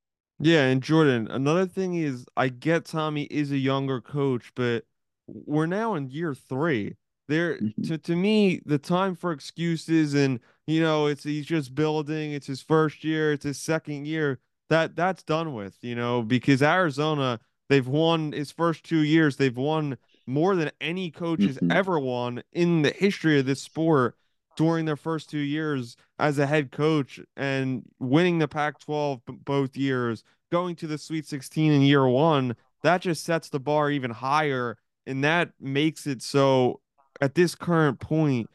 Yeah, 0.40 0.62
and 0.62 0.82
Jordan, 0.82 1.28
another 1.30 1.66
thing 1.66 1.94
is 1.96 2.24
I 2.38 2.48
get 2.48 2.86
Tommy 2.86 3.24
is 3.24 3.52
a 3.52 3.58
younger 3.58 4.00
coach, 4.00 4.50
but 4.56 4.84
we're 5.26 5.66
now 5.66 5.94
in 5.96 6.08
year 6.08 6.34
three. 6.34 6.96
There 7.28 7.58
mm-hmm. 7.58 7.82
to, 7.82 7.98
to 7.98 8.16
me, 8.16 8.62
the 8.64 8.78
time 8.78 9.14
for 9.14 9.30
excuses 9.30 10.14
and 10.14 10.40
you 10.66 10.80
know, 10.80 11.06
it's 11.06 11.24
he's 11.24 11.44
just 11.44 11.74
building, 11.74 12.32
it's 12.32 12.46
his 12.46 12.62
first 12.62 13.04
year, 13.04 13.32
it's 13.32 13.44
his 13.44 13.60
second 13.60 14.06
year 14.06 14.40
that 14.72 14.96
that's 14.96 15.22
done 15.22 15.52
with, 15.52 15.76
you 15.82 15.94
know, 15.94 16.22
because 16.22 16.62
Arizona, 16.62 17.38
they've 17.68 17.86
won 17.86 18.32
his 18.32 18.50
first 18.50 18.84
two 18.84 19.02
years, 19.02 19.36
they've 19.36 19.56
won 19.56 19.98
more 20.26 20.56
than 20.56 20.70
any 20.80 21.10
coach 21.10 21.42
has 21.42 21.56
mm-hmm. 21.56 21.70
ever 21.70 21.98
won 21.98 22.42
in 22.52 22.80
the 22.80 22.90
history 22.90 23.38
of 23.38 23.44
this 23.44 23.60
sport 23.60 24.16
during 24.56 24.86
their 24.86 24.96
first 24.96 25.28
two 25.28 25.38
years 25.38 25.96
as 26.18 26.38
a 26.38 26.46
head 26.46 26.72
coach 26.72 27.20
and 27.36 27.82
winning 27.98 28.38
the 28.38 28.48
Pac 28.48 28.78
12 28.78 29.20
both 29.44 29.76
years, 29.76 30.24
going 30.50 30.74
to 30.76 30.86
the 30.86 30.96
Sweet 30.96 31.26
16 31.26 31.70
in 31.70 31.82
year 31.82 32.06
one. 32.06 32.56
That 32.82 33.02
just 33.02 33.24
sets 33.24 33.50
the 33.50 33.60
bar 33.60 33.90
even 33.90 34.10
higher. 34.10 34.78
And 35.06 35.22
that 35.24 35.50
makes 35.60 36.06
it 36.06 36.22
so 36.22 36.80
at 37.20 37.34
this 37.34 37.54
current 37.54 38.00
point, 38.00 38.48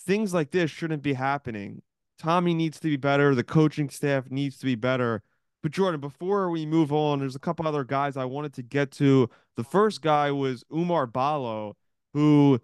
things 0.00 0.34
like 0.34 0.50
this 0.50 0.70
shouldn't 0.70 1.02
be 1.02 1.14
happening. 1.14 1.80
Tommy 2.18 2.52
needs 2.52 2.78
to 2.80 2.88
be 2.88 2.96
better. 2.96 3.34
The 3.34 3.44
coaching 3.44 3.88
staff 3.88 4.30
needs 4.30 4.58
to 4.58 4.66
be 4.66 4.74
better. 4.74 5.22
But 5.64 5.72
Jordan, 5.72 5.98
before 5.98 6.50
we 6.50 6.66
move 6.66 6.92
on, 6.92 7.20
there's 7.20 7.36
a 7.36 7.38
couple 7.38 7.66
other 7.66 7.84
guys 7.84 8.18
I 8.18 8.26
wanted 8.26 8.52
to 8.52 8.62
get 8.62 8.90
to. 8.92 9.30
The 9.56 9.64
first 9.64 10.02
guy 10.02 10.30
was 10.30 10.62
Oumar 10.70 11.10
Ballo, 11.10 11.74
who, 12.12 12.60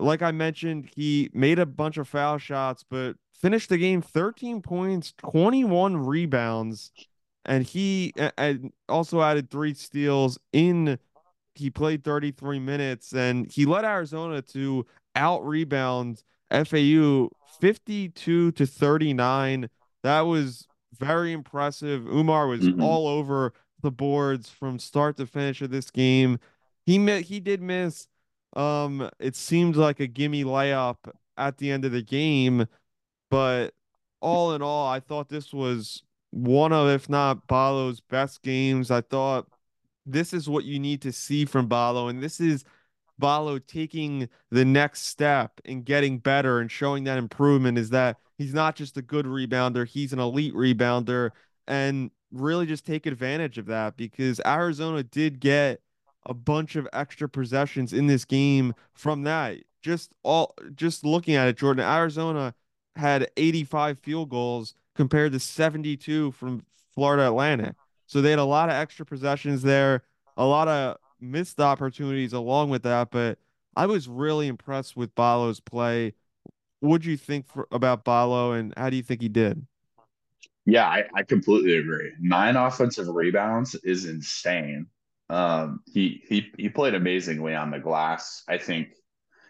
like 0.00 0.22
I 0.22 0.32
mentioned, 0.32 0.90
he 0.96 1.30
made 1.32 1.60
a 1.60 1.66
bunch 1.66 1.98
of 1.98 2.08
foul 2.08 2.38
shots, 2.38 2.84
but 2.90 3.14
finished 3.32 3.68
the 3.68 3.78
game 3.78 4.02
13 4.02 4.60
points, 4.60 5.14
21 5.18 5.96
rebounds, 5.98 6.90
and 7.44 7.62
he 7.62 8.12
and 8.36 8.72
also 8.88 9.22
added 9.22 9.48
three 9.48 9.74
steals 9.74 10.36
in 10.52 10.98
he 11.54 11.70
played 11.70 12.02
33 12.02 12.58
minutes 12.58 13.12
and 13.12 13.52
he 13.52 13.66
led 13.66 13.84
Arizona 13.84 14.42
to 14.42 14.84
out 15.14 15.46
rebound 15.46 16.24
FAU 16.50 17.28
52 17.60 18.50
to 18.50 18.66
39. 18.66 19.70
That 20.02 20.22
was 20.22 20.66
very 20.98 21.32
impressive. 21.32 22.02
Oumar 22.02 22.48
was 22.48 22.60
mm-hmm. 22.60 22.82
all 22.82 23.06
over 23.06 23.52
the 23.80 23.90
boards 23.90 24.48
from 24.48 24.78
start 24.78 25.16
to 25.16 25.26
finish 25.26 25.60
of 25.62 25.70
this 25.70 25.90
game. 25.90 26.38
He 26.86 26.98
met, 26.98 27.22
he 27.22 27.40
did 27.40 27.62
miss 27.62 28.08
um 28.54 29.08
it 29.18 29.34
seemed 29.34 29.76
like 29.76 29.98
a 29.98 30.06
gimme 30.06 30.44
layup 30.44 30.98
at 31.38 31.56
the 31.56 31.70
end 31.70 31.84
of 31.84 31.92
the 31.92 32.02
game, 32.02 32.66
but 33.30 33.72
all 34.20 34.54
in 34.54 34.62
all, 34.62 34.86
I 34.86 35.00
thought 35.00 35.28
this 35.28 35.52
was 35.52 36.02
one 36.30 36.72
of, 36.72 36.88
if 36.88 37.08
not 37.08 37.46
Ballo's 37.46 38.00
best 38.00 38.42
games. 38.42 38.90
I 38.90 39.00
thought 39.00 39.48
this 40.06 40.32
is 40.32 40.48
what 40.48 40.64
you 40.64 40.78
need 40.78 41.02
to 41.02 41.12
see 41.12 41.44
from 41.44 41.68
Balo, 41.68 42.10
and 42.10 42.22
this 42.22 42.40
is 42.40 42.64
Ballo 43.22 43.60
taking 43.60 44.28
the 44.50 44.64
next 44.64 45.06
step 45.06 45.60
and 45.64 45.84
getting 45.84 46.18
better 46.18 46.58
and 46.58 46.68
showing 46.68 47.04
that 47.04 47.18
improvement 47.18 47.78
is 47.78 47.90
that 47.90 48.18
he's 48.36 48.52
not 48.52 48.74
just 48.74 48.96
a 48.96 49.02
good 49.02 49.26
rebounder, 49.26 49.86
he's 49.86 50.12
an 50.12 50.18
elite 50.18 50.52
rebounder 50.54 51.30
and 51.68 52.10
really 52.32 52.66
just 52.66 52.84
take 52.84 53.06
advantage 53.06 53.58
of 53.58 53.66
that 53.66 53.96
because 53.96 54.40
Arizona 54.44 55.04
did 55.04 55.38
get 55.38 55.80
a 56.26 56.34
bunch 56.34 56.74
of 56.74 56.88
extra 56.92 57.28
possessions 57.28 57.92
in 57.92 58.08
this 58.08 58.24
game 58.24 58.74
from 58.92 59.22
that. 59.22 59.58
Just 59.82 60.10
all 60.24 60.56
just 60.74 61.04
looking 61.04 61.36
at 61.36 61.46
it, 61.46 61.56
Jordan, 61.56 61.84
Arizona 61.84 62.56
had 62.96 63.30
85 63.36 64.00
field 64.00 64.30
goals 64.30 64.74
compared 64.96 65.30
to 65.32 65.38
72 65.38 66.32
from 66.32 66.64
Florida 66.92 67.28
Atlantic. 67.28 67.76
So 68.08 68.20
they 68.20 68.30
had 68.30 68.40
a 68.40 68.44
lot 68.44 68.68
of 68.68 68.74
extra 68.74 69.06
possessions 69.06 69.62
there, 69.62 70.02
a 70.36 70.44
lot 70.44 70.66
of 70.66 70.96
missed 71.22 71.60
opportunities 71.60 72.32
along 72.32 72.70
with 72.70 72.82
that, 72.82 73.10
but 73.10 73.38
I 73.76 73.86
was 73.86 74.08
really 74.08 74.48
impressed 74.48 74.96
with 74.96 75.14
Ballo's 75.14 75.60
play. 75.60 76.14
What 76.80 77.02
do 77.02 77.10
you 77.10 77.16
think 77.16 77.46
for, 77.46 77.68
about 77.70 78.04
Ballo, 78.04 78.52
and 78.52 78.74
how 78.76 78.90
do 78.90 78.96
you 78.96 79.02
think 79.02 79.22
he 79.22 79.28
did? 79.28 79.66
Yeah, 80.66 80.86
I, 80.86 81.04
I 81.14 81.22
completely 81.22 81.76
agree. 81.76 82.12
Nine 82.20 82.56
offensive 82.56 83.08
rebounds 83.08 83.74
is 83.76 84.04
insane. 84.04 84.86
Um, 85.28 85.80
he 85.92 86.22
he 86.28 86.52
he 86.58 86.68
played 86.68 86.94
amazingly 86.94 87.54
on 87.54 87.70
the 87.70 87.78
glass. 87.78 88.42
I 88.48 88.58
think 88.58 88.88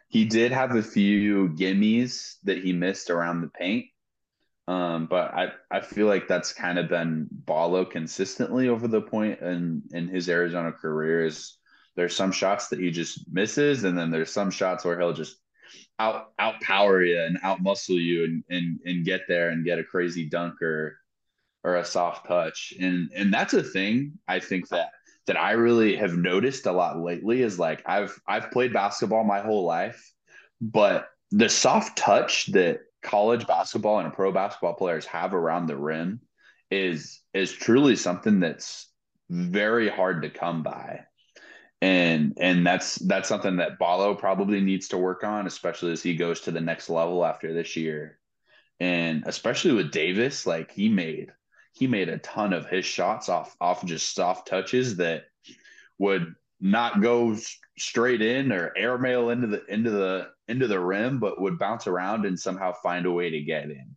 he 0.08 0.24
did 0.24 0.52
have 0.52 0.76
a 0.76 0.82
few 0.82 1.48
gimmies 1.48 2.37
that 2.44 2.58
he 2.58 2.72
missed 2.72 3.11
around 3.11 3.40
the 3.40 3.48
paint, 3.48 3.87
um, 4.68 5.06
but 5.06 5.35
I, 5.35 5.48
I 5.70 5.80
feel 5.80 6.06
like 6.06 6.28
that's 6.28 6.52
kind 6.52 6.78
of 6.78 6.88
been 6.88 7.26
Ballo 7.30 7.85
consistently 7.85 8.68
over 8.68 8.87
the 8.87 9.00
point 9.00 9.40
in 9.40 9.82
in 9.92 10.08
his 10.08 10.28
Arizona 10.28 10.70
career 10.70 11.26
is 11.26 11.56
there's 11.96 12.16
some 12.16 12.33
shots 12.33 12.68
that 12.68 12.81
he 12.81 12.90
just 12.90 13.20
misses, 13.31 13.85
and 13.85 13.96
then 13.96 14.11
there's 14.11 14.33
some 14.33 14.50
shots 14.50 14.85
where 14.85 14.98
he'll 14.98 15.12
just 15.12 15.37
out 15.98 16.37
outpower 16.38 17.07
you 17.07 17.20
and 17.20 17.40
outmuscle 17.42 18.02
you 18.02 18.24
and 18.24 18.44
and 18.50 18.81
and 18.85 19.05
get 19.05 19.22
there 19.28 19.50
and 19.50 19.64
get 19.64 19.78
a 19.78 19.85
crazy 19.85 20.28
dunk 20.28 20.61
or 20.62 20.98
or 21.64 21.76
a 21.76 21.85
soft 21.85 22.26
touch. 22.26 22.72
And 22.81 23.11
and 23.14 23.33
that's 23.33 23.55
a 23.55 23.62
thing 23.62 24.18
I 24.26 24.40
think 24.40 24.68
that 24.68 24.90
that 25.26 25.38
I 25.38 25.52
really 25.52 25.96
have 25.96 26.16
noticed 26.16 26.66
a 26.66 26.72
lot 26.72 26.98
lately 26.98 27.42
is 27.42 27.59
like 27.59 27.83
I've 27.87 28.18
I've 28.26 28.50
played 28.50 28.72
basketball 28.72 29.24
my 29.24 29.40
whole 29.40 29.64
life, 29.64 30.12
but 30.61 31.09
the 31.31 31.48
soft 31.48 31.96
touch 31.96 32.46
that 32.52 32.81
college 33.02 33.46
basketball 33.46 33.98
and 34.00 34.12
pro 34.12 34.33
basketball 34.33 34.74
players 34.74 35.07
have 35.07 35.35
around 35.35 35.66
the 35.66 35.76
rim 35.76 36.20
is 36.70 37.20
is 37.35 37.52
truly 37.52 37.96
something 37.96 38.40
that's 38.40 38.88
very 39.31 39.88
hard 39.88 40.22
to 40.22 40.31
come 40.31 40.62
by 40.62 41.00
and 41.82 42.34
and 42.40 42.64
that's 42.64 42.94
that's 42.94 43.28
something 43.28 43.56
that 43.56 43.76
Ballo 43.76 44.14
probably 44.14 44.60
needs 44.60 44.88
to 44.88 44.98
work 44.98 45.24
on, 45.24 45.48
especially 45.48 45.90
as 45.90 46.00
he 46.00 46.14
goes 46.14 46.42
to 46.42 46.52
the 46.52 46.60
next 46.60 46.88
level 46.88 47.26
after 47.26 47.52
this 47.52 47.74
year, 47.74 48.20
and 48.78 49.24
especially 49.26 49.72
with 49.72 49.90
Davis, 49.90 50.46
like 50.46 50.70
he 50.70 50.88
made 50.88 51.32
he 51.72 51.88
made 51.88 52.08
a 52.08 52.18
ton 52.18 52.52
of 52.52 52.68
his 52.68 52.84
shots 52.84 53.28
off 53.28 53.56
off 53.60 53.84
just 53.84 54.14
soft 54.14 54.46
touches 54.46 54.98
that 54.98 55.24
would 55.98 56.36
not 56.60 57.02
go 57.02 57.36
straight 57.76 58.22
in 58.22 58.52
or 58.52 58.72
airmail 58.76 59.30
into 59.30 59.48
the 59.48 59.64
into 59.66 59.90
the 59.90 60.28
into 60.46 60.68
the 60.68 60.78
rim, 60.78 61.18
but 61.18 61.40
would 61.40 61.58
bounce 61.58 61.88
around 61.88 62.26
and 62.26 62.38
somehow 62.38 62.72
find 62.72 63.06
a 63.06 63.12
way 63.12 63.30
to 63.30 63.42
get 63.42 63.64
in. 63.64 63.96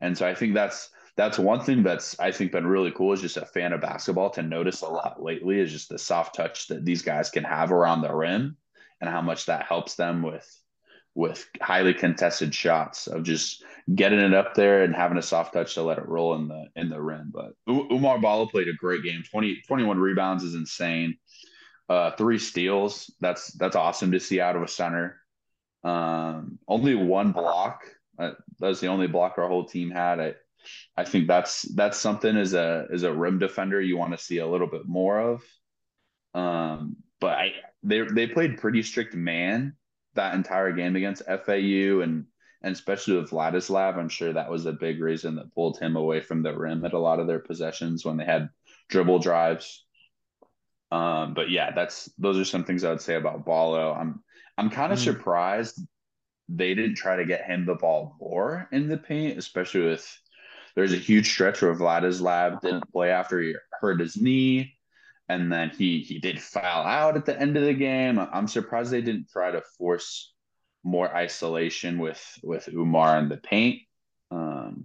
And 0.00 0.16
so 0.16 0.24
I 0.24 0.36
think 0.36 0.54
that's 0.54 0.88
that's 1.18 1.36
one 1.36 1.60
thing 1.60 1.82
that's 1.82 2.18
I 2.20 2.30
think 2.30 2.52
been 2.52 2.66
really 2.66 2.92
cool 2.92 3.12
as 3.12 3.20
just 3.20 3.36
a 3.36 3.44
fan 3.44 3.72
of 3.72 3.80
basketball 3.80 4.30
to 4.30 4.42
notice 4.42 4.82
a 4.82 4.88
lot 4.88 5.20
lately 5.20 5.58
is 5.58 5.72
just 5.72 5.88
the 5.88 5.98
soft 5.98 6.36
touch 6.36 6.68
that 6.68 6.84
these 6.84 7.02
guys 7.02 7.28
can 7.28 7.42
have 7.42 7.72
around 7.72 8.02
the 8.02 8.14
rim 8.14 8.56
and 9.00 9.10
how 9.10 9.20
much 9.20 9.46
that 9.46 9.66
helps 9.66 9.96
them 9.96 10.22
with 10.22 10.48
with 11.16 11.44
highly 11.60 11.92
contested 11.92 12.54
shots 12.54 13.08
of 13.08 13.24
just 13.24 13.64
getting 13.92 14.20
it 14.20 14.32
up 14.32 14.54
there 14.54 14.84
and 14.84 14.94
having 14.94 15.18
a 15.18 15.22
soft 15.22 15.52
touch 15.52 15.74
to 15.74 15.82
let 15.82 15.98
it 15.98 16.06
roll 16.06 16.36
in 16.36 16.46
the 16.46 16.66
in 16.76 16.88
the 16.88 17.02
rim. 17.02 17.32
But 17.34 17.54
Oumar 17.68 18.22
Ballo 18.22 18.46
played 18.46 18.68
a 18.68 18.72
great 18.72 19.02
game. 19.02 19.24
20, 19.28 19.62
21 19.66 19.98
rebounds 19.98 20.44
is 20.44 20.54
insane. 20.54 21.16
Uh, 21.88 22.12
three 22.12 22.38
steals. 22.38 23.12
That's 23.20 23.52
that's 23.54 23.74
awesome 23.74 24.12
to 24.12 24.20
see 24.20 24.40
out 24.40 24.54
of 24.54 24.62
a 24.62 24.68
center. 24.68 25.20
Um, 25.82 26.60
only 26.68 26.94
one 26.94 27.32
block. 27.32 27.82
Uh, 28.16 28.32
that's 28.60 28.78
the 28.78 28.86
only 28.86 29.08
block 29.08 29.34
our 29.38 29.48
whole 29.48 29.64
team 29.64 29.90
had. 29.90 30.20
I, 30.20 30.34
I 30.96 31.04
think 31.04 31.28
that's 31.28 31.62
that's 31.74 31.98
something 31.98 32.36
as 32.36 32.54
a 32.54 32.86
as 32.92 33.02
a 33.02 33.12
rim 33.12 33.38
defender 33.38 33.80
you 33.80 33.96
want 33.96 34.12
to 34.12 34.18
see 34.18 34.38
a 34.38 34.46
little 34.46 34.66
bit 34.66 34.86
more 34.86 35.20
of. 35.20 35.42
Um, 36.34 36.96
but 37.20 37.32
I 37.38 37.52
they 37.82 38.02
they 38.02 38.26
played 38.26 38.58
pretty 38.58 38.82
strict 38.82 39.14
man 39.14 39.76
that 40.14 40.34
entire 40.34 40.72
game 40.72 40.96
against 40.96 41.26
FAU 41.26 42.00
and 42.00 42.26
And 42.62 42.74
especially 42.74 43.16
with 43.16 43.30
Vladislav, 43.30 43.96
I'm 43.96 44.08
sure 44.08 44.32
that 44.32 44.50
was 44.50 44.66
a 44.66 44.72
big 44.72 45.00
reason 45.00 45.36
that 45.36 45.54
pulled 45.54 45.78
him 45.78 45.96
away 45.96 46.20
from 46.20 46.42
the 46.42 46.56
rim 46.56 46.84
at 46.84 46.92
a 46.92 46.98
lot 46.98 47.20
of 47.20 47.26
their 47.26 47.38
possessions 47.38 48.04
when 48.04 48.16
they 48.16 48.24
had 48.24 48.48
dribble 48.88 49.20
drives. 49.20 49.84
Um, 50.90 51.34
but 51.34 51.50
yeah, 51.50 51.70
that's 51.72 52.10
those 52.18 52.38
are 52.38 52.44
some 52.44 52.64
things 52.64 52.82
I 52.82 52.90
would 52.90 53.00
say 53.00 53.14
about 53.14 53.44
Ballo. 53.44 53.92
I'm 53.92 54.22
I'm 54.56 54.70
kind 54.70 54.92
of 54.92 54.98
mm. 54.98 55.04
surprised 55.04 55.80
they 56.48 56.74
didn't 56.74 56.96
try 56.96 57.16
to 57.16 57.26
get 57.26 57.44
him 57.44 57.66
the 57.66 57.74
ball 57.74 58.16
more 58.20 58.68
in 58.72 58.88
the 58.88 58.96
paint, 58.96 59.38
especially 59.38 59.82
with 59.82 60.20
there's 60.78 60.92
a 60.92 60.96
huge 60.96 61.28
stretch 61.28 61.60
where 61.60 61.74
Vladislav 61.74 62.60
didn't 62.60 62.92
play 62.92 63.10
after 63.10 63.40
he 63.40 63.52
hurt 63.80 63.98
his 63.98 64.16
knee, 64.16 64.74
and 65.28 65.50
then 65.50 65.70
he 65.70 66.02
he 66.02 66.20
did 66.20 66.40
foul 66.40 66.84
out 66.86 67.16
at 67.16 67.26
the 67.26 67.36
end 67.36 67.56
of 67.56 67.64
the 67.64 67.74
game. 67.74 68.16
I'm 68.32 68.46
surprised 68.46 68.92
they 68.92 69.00
didn't 69.00 69.28
try 69.28 69.50
to 69.50 69.60
force 69.76 70.32
more 70.84 71.12
isolation 71.12 71.98
with 71.98 72.22
with 72.44 72.66
Oumar 72.66 73.18
in 73.18 73.28
the 73.28 73.38
paint. 73.38 73.80
Um, 74.30 74.84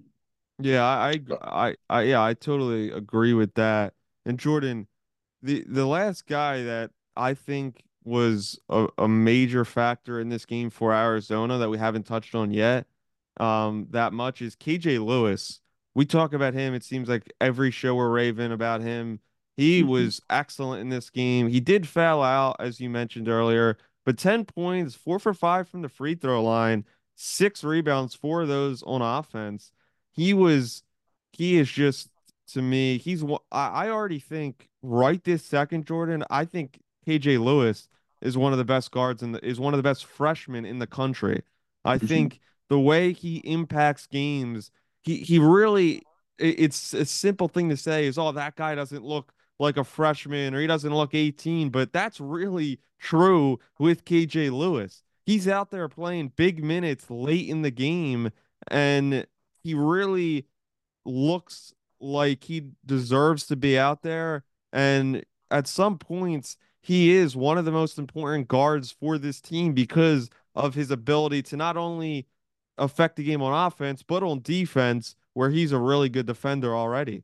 yeah, 0.58 0.84
I, 0.84 1.20
I, 1.44 1.76
I, 1.88 2.02
yeah, 2.02 2.24
I 2.24 2.34
totally 2.34 2.90
agree 2.90 3.36
with 3.36 3.54
that. 3.54 3.94
And 4.26 4.40
Jordan, 4.40 4.88
the 5.44 5.64
the 5.68 5.86
last 5.86 6.26
guy 6.26 6.64
that 6.64 6.90
I 7.16 7.36
think 7.36 7.84
was 8.04 8.60
a, 8.68 8.88
a 8.98 9.08
major 9.08 9.64
factor 9.64 10.20
in 10.20 10.30
this 10.30 10.48
game 10.48 10.72
for 10.72 10.92
Arizona 10.92 11.60
that 11.60 11.70
we 11.70 11.78
haven't 11.78 12.08
touched 12.08 12.34
on 12.34 12.50
yet, 12.50 12.88
um, 13.40 13.86
that 13.92 14.12
much 14.12 14.42
is 14.42 14.56
KJ 14.56 15.06
Lewis. 15.06 15.60
We 15.96 16.06
talk 16.06 16.34
about 16.34 16.54
him. 16.54 16.74
It 16.74 16.84
seems 16.84 17.08
like 17.08 17.32
every 17.40 17.72
show 17.72 17.96
we're 17.96 18.10
raving 18.10 18.52
about 18.52 18.82
him. 18.82 19.20
He 19.56 19.82
mm-hmm. 19.82 19.90
was 19.90 20.22
excellent 20.30 20.82
in 20.82 20.90
this 20.90 21.10
game. 21.10 21.48
He 21.48 21.60
did 21.60 21.88
foul 21.88 22.24
out, 22.24 22.56
as 22.60 22.80
you 22.80 22.90
mentioned 22.90 23.28
earlier, 23.28 23.78
but 24.06 24.18
10 24.18 24.46
points, 24.46 24.96
four 24.96 25.20
for 25.20 25.34
five 25.34 25.70
from 25.70 25.82
the 25.82 25.90
free 25.90 26.16
throw 26.16 26.44
line, 26.44 26.86
six 27.16 27.64
rebounds, 27.64 28.16
four 28.16 28.42
of 28.42 28.48
those 28.48 28.82
on 28.84 29.02
offense. 29.02 29.72
He 30.12 30.34
was, 30.34 30.84
he 31.32 31.58
is 31.58 31.70
just, 31.70 32.10
to 32.54 32.62
me, 32.62 32.98
he's, 32.98 33.24
I 33.52 33.90
already 33.90 34.20
think 34.20 34.70
right 34.82 35.24
this 35.24 35.46
second, 35.46 35.86
Jordan, 35.86 36.24
I 36.30 36.46
think 36.46 36.80
KJ 37.08 37.44
Lewis 37.44 37.88
is 38.22 38.38
one 38.38 38.54
of 38.54 38.58
the 38.58 38.66
best 38.66 38.92
guards 38.92 39.22
and 39.22 39.40
is 39.44 39.60
one 39.60 39.74
of 39.74 39.78
the 39.78 39.84
best 39.84 40.06
freshmen 40.06 40.66
in 40.66 40.80
the 40.80 40.88
country. 40.88 41.44
I 41.86 41.98
mm-hmm. 41.98 42.08
think 42.08 42.40
the 42.70 42.80
way 42.80 43.14
he 43.14 43.38
impacts 43.38 44.08
games, 44.08 44.72
he 45.04 45.18
he 45.18 45.40
really 45.40 46.04
it's 46.40 46.94
a 46.94 47.06
simple 47.06 47.48
thing 47.48 47.70
to 47.70 47.78
say 47.78 48.08
is 48.08 48.18
oh 48.18 48.32
that 48.32 48.56
guy 48.56 48.76
doesn't 48.76 49.04
look 49.04 49.34
like 49.60 49.78
a 49.78 49.84
freshman 49.84 50.54
or 50.54 50.62
he 50.62 50.68
doesn't 50.68 50.94
look 50.94 51.14
18, 51.14 51.70
but 51.70 51.94
that's 51.94 52.20
really 52.20 52.80
true 53.00 53.60
with 53.80 54.06
KJ 54.06 54.52
Lewis. 54.52 55.04
He's 55.26 55.48
out 55.48 55.72
there 55.72 55.88
playing 55.88 56.34
big 56.36 56.64
minutes 56.64 57.10
late 57.10 57.48
in 57.50 57.62
the 57.62 57.72
game 57.72 58.32
and 58.68 59.26
he 59.64 59.74
really 59.74 60.48
looks 61.06 61.74
like 62.00 62.44
he 62.44 62.72
deserves 62.86 63.46
to 63.48 63.56
be 63.56 63.78
out 63.78 64.02
there 64.02 64.44
and 64.72 65.24
at 65.50 65.68
some 65.68 65.98
points 65.98 66.58
he 66.82 67.12
is 67.12 67.36
one 67.36 67.58
of 67.58 67.64
the 67.64 67.72
most 67.72 67.98
important 67.98 68.50
guards 68.50 68.92
for 68.92 69.18
this 69.18 69.40
team 69.40 69.74
because 69.74 70.30
of 70.56 70.76
his 70.76 70.92
ability 70.92 71.42
to 71.42 71.56
not 71.56 71.78
only 71.78 72.28
affect 72.78 73.16
the 73.16 73.24
game 73.24 73.42
on 73.42 73.68
offense, 73.68 74.04
but 74.04 74.24
on 74.24 74.42
defense, 74.42 75.16
where 75.34 75.50
he's 75.50 75.72
a 75.72 75.80
really 75.80 76.10
good 76.10 76.26
defender 76.26 76.76
already. 76.76 77.24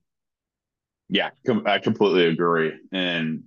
Yeah, 1.10 1.32
I 1.66 1.80
completely 1.80 2.28
agree. 2.28 2.74
And, 2.92 3.44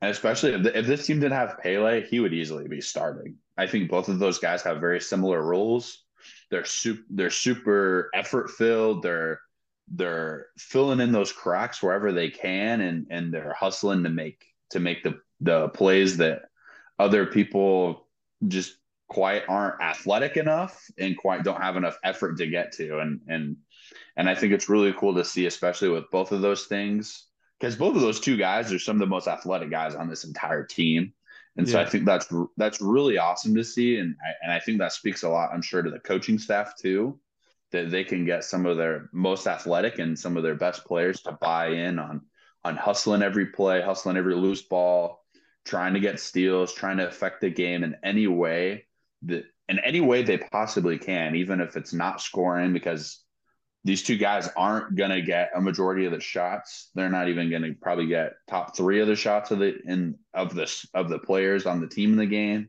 and 0.00 0.10
especially 0.10 0.54
if, 0.54 0.62
the, 0.62 0.78
if 0.78 0.86
this 0.86 1.06
team 1.06 1.20
didn't 1.20 1.36
have 1.36 1.58
Pelle, 1.58 2.00
he 2.00 2.20
would 2.20 2.32
easily 2.32 2.68
be 2.68 2.80
starting. 2.80 3.36
I 3.56 3.66
think 3.66 3.90
both 3.90 4.08
of 4.08 4.18
those 4.18 4.38
guys 4.38 4.62
have 4.62 4.80
very 4.80 5.00
similar 5.00 5.42
roles. 5.42 6.04
They're 6.50 6.64
super, 6.64 7.02
they're 7.10 7.30
super 7.30 8.10
effort 8.14 8.50
filled. 8.50 9.02
They're 9.02 9.40
they're 9.88 10.46
filling 10.56 11.00
in 11.00 11.12
those 11.12 11.32
cracks 11.32 11.82
wherever 11.82 12.12
they 12.12 12.30
can, 12.30 12.80
and 12.80 13.06
and 13.10 13.34
they're 13.34 13.54
hustling 13.58 14.04
to 14.04 14.08
make 14.08 14.44
to 14.70 14.80
make 14.80 15.02
the 15.02 15.20
the 15.40 15.68
plays 15.70 16.18
that 16.18 16.42
other 16.98 17.26
people 17.26 18.06
just 18.46 18.76
quite 19.12 19.42
aren't 19.46 19.80
athletic 19.82 20.38
enough 20.38 20.90
and 20.96 21.18
quite 21.18 21.44
don't 21.44 21.60
have 21.60 21.76
enough 21.76 21.98
effort 22.02 22.38
to 22.38 22.46
get 22.46 22.72
to. 22.72 22.98
And 22.98 23.20
and 23.28 23.56
and 24.16 24.28
I 24.28 24.34
think 24.34 24.54
it's 24.54 24.70
really 24.70 24.94
cool 24.94 25.14
to 25.14 25.24
see 25.24 25.44
especially 25.44 25.90
with 25.90 26.10
both 26.10 26.32
of 26.32 26.40
those 26.40 26.64
things 26.64 27.26
because 27.60 27.76
both 27.76 27.94
of 27.94 28.00
those 28.00 28.20
two 28.20 28.38
guys 28.38 28.72
are 28.72 28.78
some 28.78 28.96
of 28.96 29.00
the 29.00 29.06
most 29.06 29.28
athletic 29.28 29.70
guys 29.70 29.94
on 29.94 30.08
this 30.08 30.24
entire 30.24 30.64
team. 30.64 31.12
And 31.56 31.66
yeah. 31.66 31.72
so 31.72 31.80
I 31.80 31.84
think 31.84 32.06
that's 32.06 32.32
that's 32.56 32.80
really 32.80 33.18
awesome 33.18 33.54
to 33.54 33.64
see. 33.64 33.98
And 33.98 34.16
I, 34.26 34.30
and 34.42 34.52
I 34.52 34.60
think 34.60 34.78
that 34.78 34.92
speaks 34.92 35.24
a 35.24 35.28
lot 35.28 35.50
I'm 35.52 35.62
sure 35.62 35.82
to 35.82 35.90
the 35.90 36.00
coaching 36.00 36.38
staff 36.38 36.74
too 36.78 37.20
that 37.70 37.90
they 37.90 38.04
can 38.04 38.24
get 38.24 38.44
some 38.44 38.64
of 38.64 38.78
their 38.78 39.10
most 39.12 39.46
athletic 39.46 39.98
and 39.98 40.18
some 40.18 40.38
of 40.38 40.42
their 40.42 40.54
best 40.54 40.86
players 40.86 41.20
to 41.22 41.32
buy 41.32 41.68
in 41.68 41.98
on 41.98 42.22
on 42.64 42.76
hustling 42.76 43.22
every 43.22 43.46
play 43.46 43.82
hustling 43.82 44.16
every 44.16 44.34
loose 44.34 44.62
ball 44.62 45.22
trying 45.64 45.94
to 45.94 46.00
get 46.00 46.18
steals, 46.18 46.72
trying 46.72 46.96
to 46.96 47.06
affect 47.06 47.40
the 47.40 47.50
game 47.50 47.84
in 47.84 47.94
any 48.02 48.26
way 48.26 48.86
that 49.26 49.44
in 49.68 49.78
any 49.80 50.00
way 50.00 50.22
they 50.22 50.38
possibly 50.38 50.98
can, 50.98 51.34
even 51.34 51.60
if 51.60 51.76
it's 51.76 51.92
not 51.92 52.20
scoring, 52.20 52.72
because 52.72 53.22
these 53.84 54.02
two 54.02 54.16
guys 54.16 54.48
aren't 54.56 54.94
gonna 54.96 55.20
get 55.20 55.50
a 55.54 55.60
majority 55.60 56.04
of 56.04 56.12
the 56.12 56.20
shots. 56.20 56.90
They're 56.94 57.10
not 57.10 57.28
even 57.28 57.50
gonna 57.50 57.72
probably 57.80 58.06
get 58.06 58.34
top 58.48 58.76
three 58.76 59.00
of 59.00 59.08
the 59.08 59.16
shots 59.16 59.50
of 59.50 59.58
the 59.58 59.74
in 59.86 60.16
of 60.34 60.54
the 60.54 60.70
of 60.94 61.08
the 61.08 61.18
players 61.18 61.66
on 61.66 61.80
the 61.80 61.88
team 61.88 62.12
in 62.12 62.18
the 62.18 62.26
game. 62.26 62.68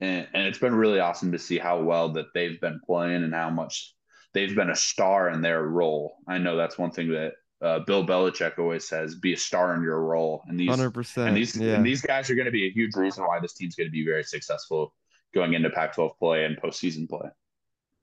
And, 0.00 0.26
and 0.34 0.46
it's 0.46 0.58
been 0.58 0.74
really 0.74 0.98
awesome 0.98 1.32
to 1.32 1.38
see 1.38 1.58
how 1.58 1.80
well 1.82 2.10
that 2.10 2.26
they've 2.34 2.60
been 2.60 2.80
playing 2.84 3.22
and 3.22 3.32
how 3.32 3.48
much 3.48 3.94
they've 4.34 4.54
been 4.54 4.70
a 4.70 4.76
star 4.76 5.30
in 5.30 5.40
their 5.40 5.62
role. 5.62 6.16
I 6.26 6.38
know 6.38 6.56
that's 6.56 6.76
one 6.76 6.90
thing 6.90 7.10
that 7.12 7.34
uh, 7.62 7.78
Bill 7.80 8.04
Belichick 8.04 8.58
always 8.58 8.86
says, 8.86 9.14
"Be 9.14 9.32
a 9.32 9.36
star 9.38 9.74
in 9.74 9.82
your 9.82 10.00
role." 10.00 10.42
And 10.48 10.60
these, 10.60 10.68
100%, 10.68 11.28
and 11.28 11.36
these, 11.36 11.56
yeah. 11.56 11.76
and 11.76 11.86
these 11.86 12.02
guys 12.02 12.28
are 12.28 12.34
going 12.34 12.44
to 12.44 12.50
be 12.52 12.66
a 12.66 12.70
huge 12.70 12.94
reason 12.96 13.24
why 13.24 13.40
this 13.40 13.54
team's 13.54 13.76
going 13.76 13.86
to 13.86 13.92
be 13.92 14.04
very 14.04 14.24
successful 14.24 14.92
going 15.34 15.54
into 15.54 15.70
Pac-12 15.70 16.18
play 16.18 16.44
and 16.44 16.56
postseason 16.56 17.08
play. 17.08 17.28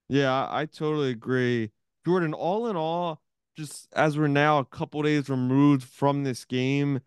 Yeah, 0.09 0.47
I 0.49 0.65
totally 0.65 1.11
agree, 1.11 1.71
Jordan. 2.05 2.33
All 2.33 2.67
in 2.67 2.75
all, 2.75 3.21
just 3.57 3.87
as 3.93 4.17
we're 4.17 4.27
now 4.27 4.59
a 4.59 4.65
couple 4.65 5.01
days 5.03 5.29
removed 5.29 5.83
from 5.83 6.23
this 6.23 6.43
game, 6.45 6.99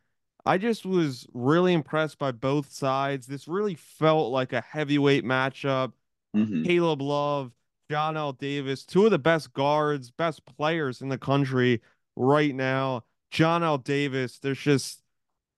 I 0.46 0.58
just 0.58 0.84
was 0.86 1.26
really 1.32 1.72
impressed 1.72 2.18
by 2.18 2.32
both 2.32 2.72
sides. 2.72 3.26
This 3.26 3.46
really 3.46 3.74
felt 3.74 4.32
like 4.32 4.52
a 4.52 4.60
heavyweight 4.62 5.24
matchup. 5.24 5.92
Mm-hmm. 6.34 6.64
Caleb 6.64 7.02
Love, 7.02 7.52
Johnell 7.90 8.36
Davis, 8.38 8.84
two 8.84 9.04
of 9.04 9.10
the 9.10 9.18
best 9.18 9.52
guards, 9.52 10.10
best 10.10 10.44
players 10.44 11.00
in 11.00 11.08
the 11.08 11.18
country 11.18 11.80
right 12.16 12.54
now. 12.54 13.04
Johnell 13.30 13.82
Davis, 13.82 14.38
there's 14.38 14.58
just 14.58 15.03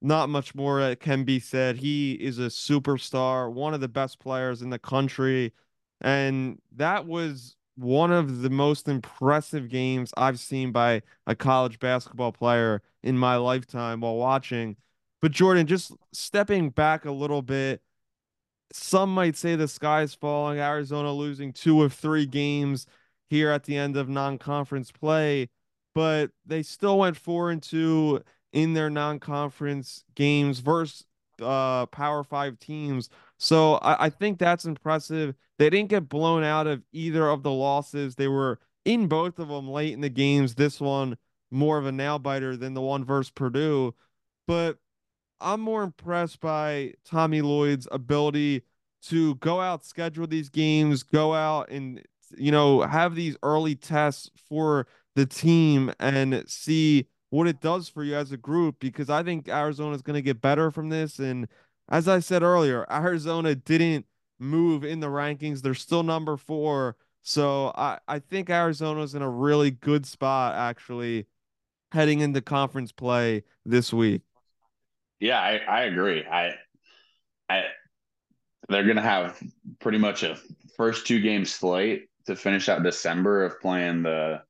not 0.07 0.29
much 0.29 0.55
more 0.55 0.81
that 0.81 1.01
can 1.01 1.25
be 1.25 1.40
said. 1.40 1.77
He 1.77 2.12
is 2.12 2.38
a 2.38 2.47
superstar, 2.47 3.53
one 3.53 3.75
of 3.75 3.81
the 3.81 3.88
best 3.88 4.21
players 4.21 4.62
in 4.62 4.71
the 4.71 4.79
country. 4.79 5.53
And 6.01 6.61
that 6.77 7.07
was 7.07 7.57
one 7.75 8.12
of 8.12 8.42
the 8.42 8.51
most 8.51 8.88
impressive 8.88 9.69
games 9.69 10.12
I've 10.16 10.38
seen 10.38 10.73
by 10.73 11.03
a 11.27 11.35
college 11.35 11.79
basketball 11.79 12.33
player 12.33 12.83
in 13.03 13.19
my 13.19 13.37
lifetime 13.37 14.01
while 14.01 14.16
watching. 14.16 14.77
But 15.21 15.33
Jordan, 15.33 15.66
just 15.66 15.92
stepping 16.12 16.71
back 16.71 17.05
a 17.05 17.11
little 17.11 17.42
bit, 17.42 17.83
some 18.73 19.12
might 19.12 19.37
say 19.37 19.57
the 19.57 19.69
sky's 19.69 20.14
falling, 20.14 20.61
Arizona 20.61 21.12
losing 21.12 21.53
two 21.53 21.83
of 21.83 21.92
three 21.92 22.27
games 22.27 22.87
here 23.29 23.51
at 23.51 23.64
the 23.64 23.77
end 23.77 23.97
of 23.97 24.09
non 24.09 24.38
conference 24.38 24.92
play 24.92 25.49
but 25.97 26.31
they 26.45 26.62
still 26.62 26.99
went 26.99 27.16
four 27.16 27.51
and 27.51 27.62
two 27.62 28.23
in 28.57 28.73
their 28.73 28.88
non-conference 28.88 30.03
games 30.14 30.61
versus 30.61 31.05
uh, 31.42 31.85
Power 31.87 32.25
Five 32.25 32.59
teams. 32.59 33.11
So 33.37 33.75
I, 33.75 34.07
I 34.07 34.11
think 34.11 34.38
that's 34.38 34.64
impressive. 34.64 35.35
They 35.59 35.69
didn't 35.69 35.90
get 35.90 36.09
blown 36.09 36.42
out 36.42 36.66
of 36.66 36.83
either 36.90 37.29
of 37.29 37.42
the 37.42 37.51
losses. 37.51 38.14
They 38.14 38.29
were 38.29 38.59
in 38.87 39.09
both 39.09 39.38
of 39.38 39.49
them 39.49 39.69
late 39.69 39.92
in 39.92 40.01
the 40.01 40.09
games. 40.09 40.55
This 40.55 40.81
one 40.81 41.19
more 41.51 41.77
of 41.77 41.85
a 41.85 41.92
nail 41.92 42.19
biter 42.19 42.57
than 42.57 42.73
the 42.73 42.81
one 42.81 43.05
versus 43.05 43.31
Purdue, 43.31 43.95
but 44.47 44.79
I'm 45.38 45.61
more 45.61 45.83
impressed 45.83 46.40
by 46.40 46.95
Tommy 47.05 47.42
Lloyd's 47.42 47.87
ability 47.92 48.62
to 49.09 49.35
go 49.37 49.61
out, 49.61 49.85
schedule 49.85 50.27
these 50.27 50.49
games, 50.49 51.03
go 51.03 51.35
out 51.35 51.69
and 51.71 52.03
you 52.38 52.51
know 52.51 52.81
have 52.81 53.14
these 53.14 53.37
early 53.42 53.75
tests 53.75 54.31
for 54.49 54.87
the 55.14 55.27
team 55.27 55.92
and 56.01 56.42
see 56.49 57.07
what 57.31 57.47
it 57.47 57.61
does 57.61 57.89
for 57.89 58.05
you 58.05 58.15
as 58.15 58.33
a 58.33 58.37
group 58.37 58.77
because 58.79 59.11
I 59.11 59.23
think 59.23 59.49
Arizona 59.49 59.95
is 59.95 60.03
going 60.03 60.15
to 60.15 60.23
get 60.23 60.41
better 60.41 60.71
from 60.71 60.89
this. 60.89 61.19
And 61.19 61.49
as 61.89 62.09
I 62.09 62.21
said 62.21 62.43
earlier, 62.43 62.87
Arizona 62.91 63.55
didn't 63.55 64.07
move 64.39 64.85
in 64.85 65.01
the 65.01 65.09
rankings. 65.09 65.62
They're 65.62 65.75
still 65.75 66.03
number 66.03 66.37
four. 66.37 66.97
So 67.23 67.73
I, 67.75 67.99
I 68.07 68.21
think 68.21 68.51
Arizona's 68.51 69.15
in 69.15 69.23
a 69.23 69.29
really 69.29 69.71
good 69.71 70.07
spot 70.07 70.55
actually 70.55 71.27
heading 71.93 72.21
into 72.21 72.41
conference 72.41 72.93
play 72.93 73.43
this 73.65 73.93
week. 73.93 74.23
Yeah, 75.19 75.41
I, 75.41 75.57
I 75.57 75.83
agree. 75.85 76.25
I 76.25 76.55
I 77.49 77.65
they're 78.69 78.87
gonna 78.87 79.03
have 79.03 79.41
pretty 79.81 79.99
much 79.99 80.23
a 80.23 80.39
first 80.77 81.07
two 81.07 81.21
game 81.21 81.45
slate 81.45 82.09
to 82.27 82.37
finish 82.37 82.69
out 82.69 82.83
December 82.83 83.45
of 83.45 83.61
playing 83.61 84.03
the 84.03 84.43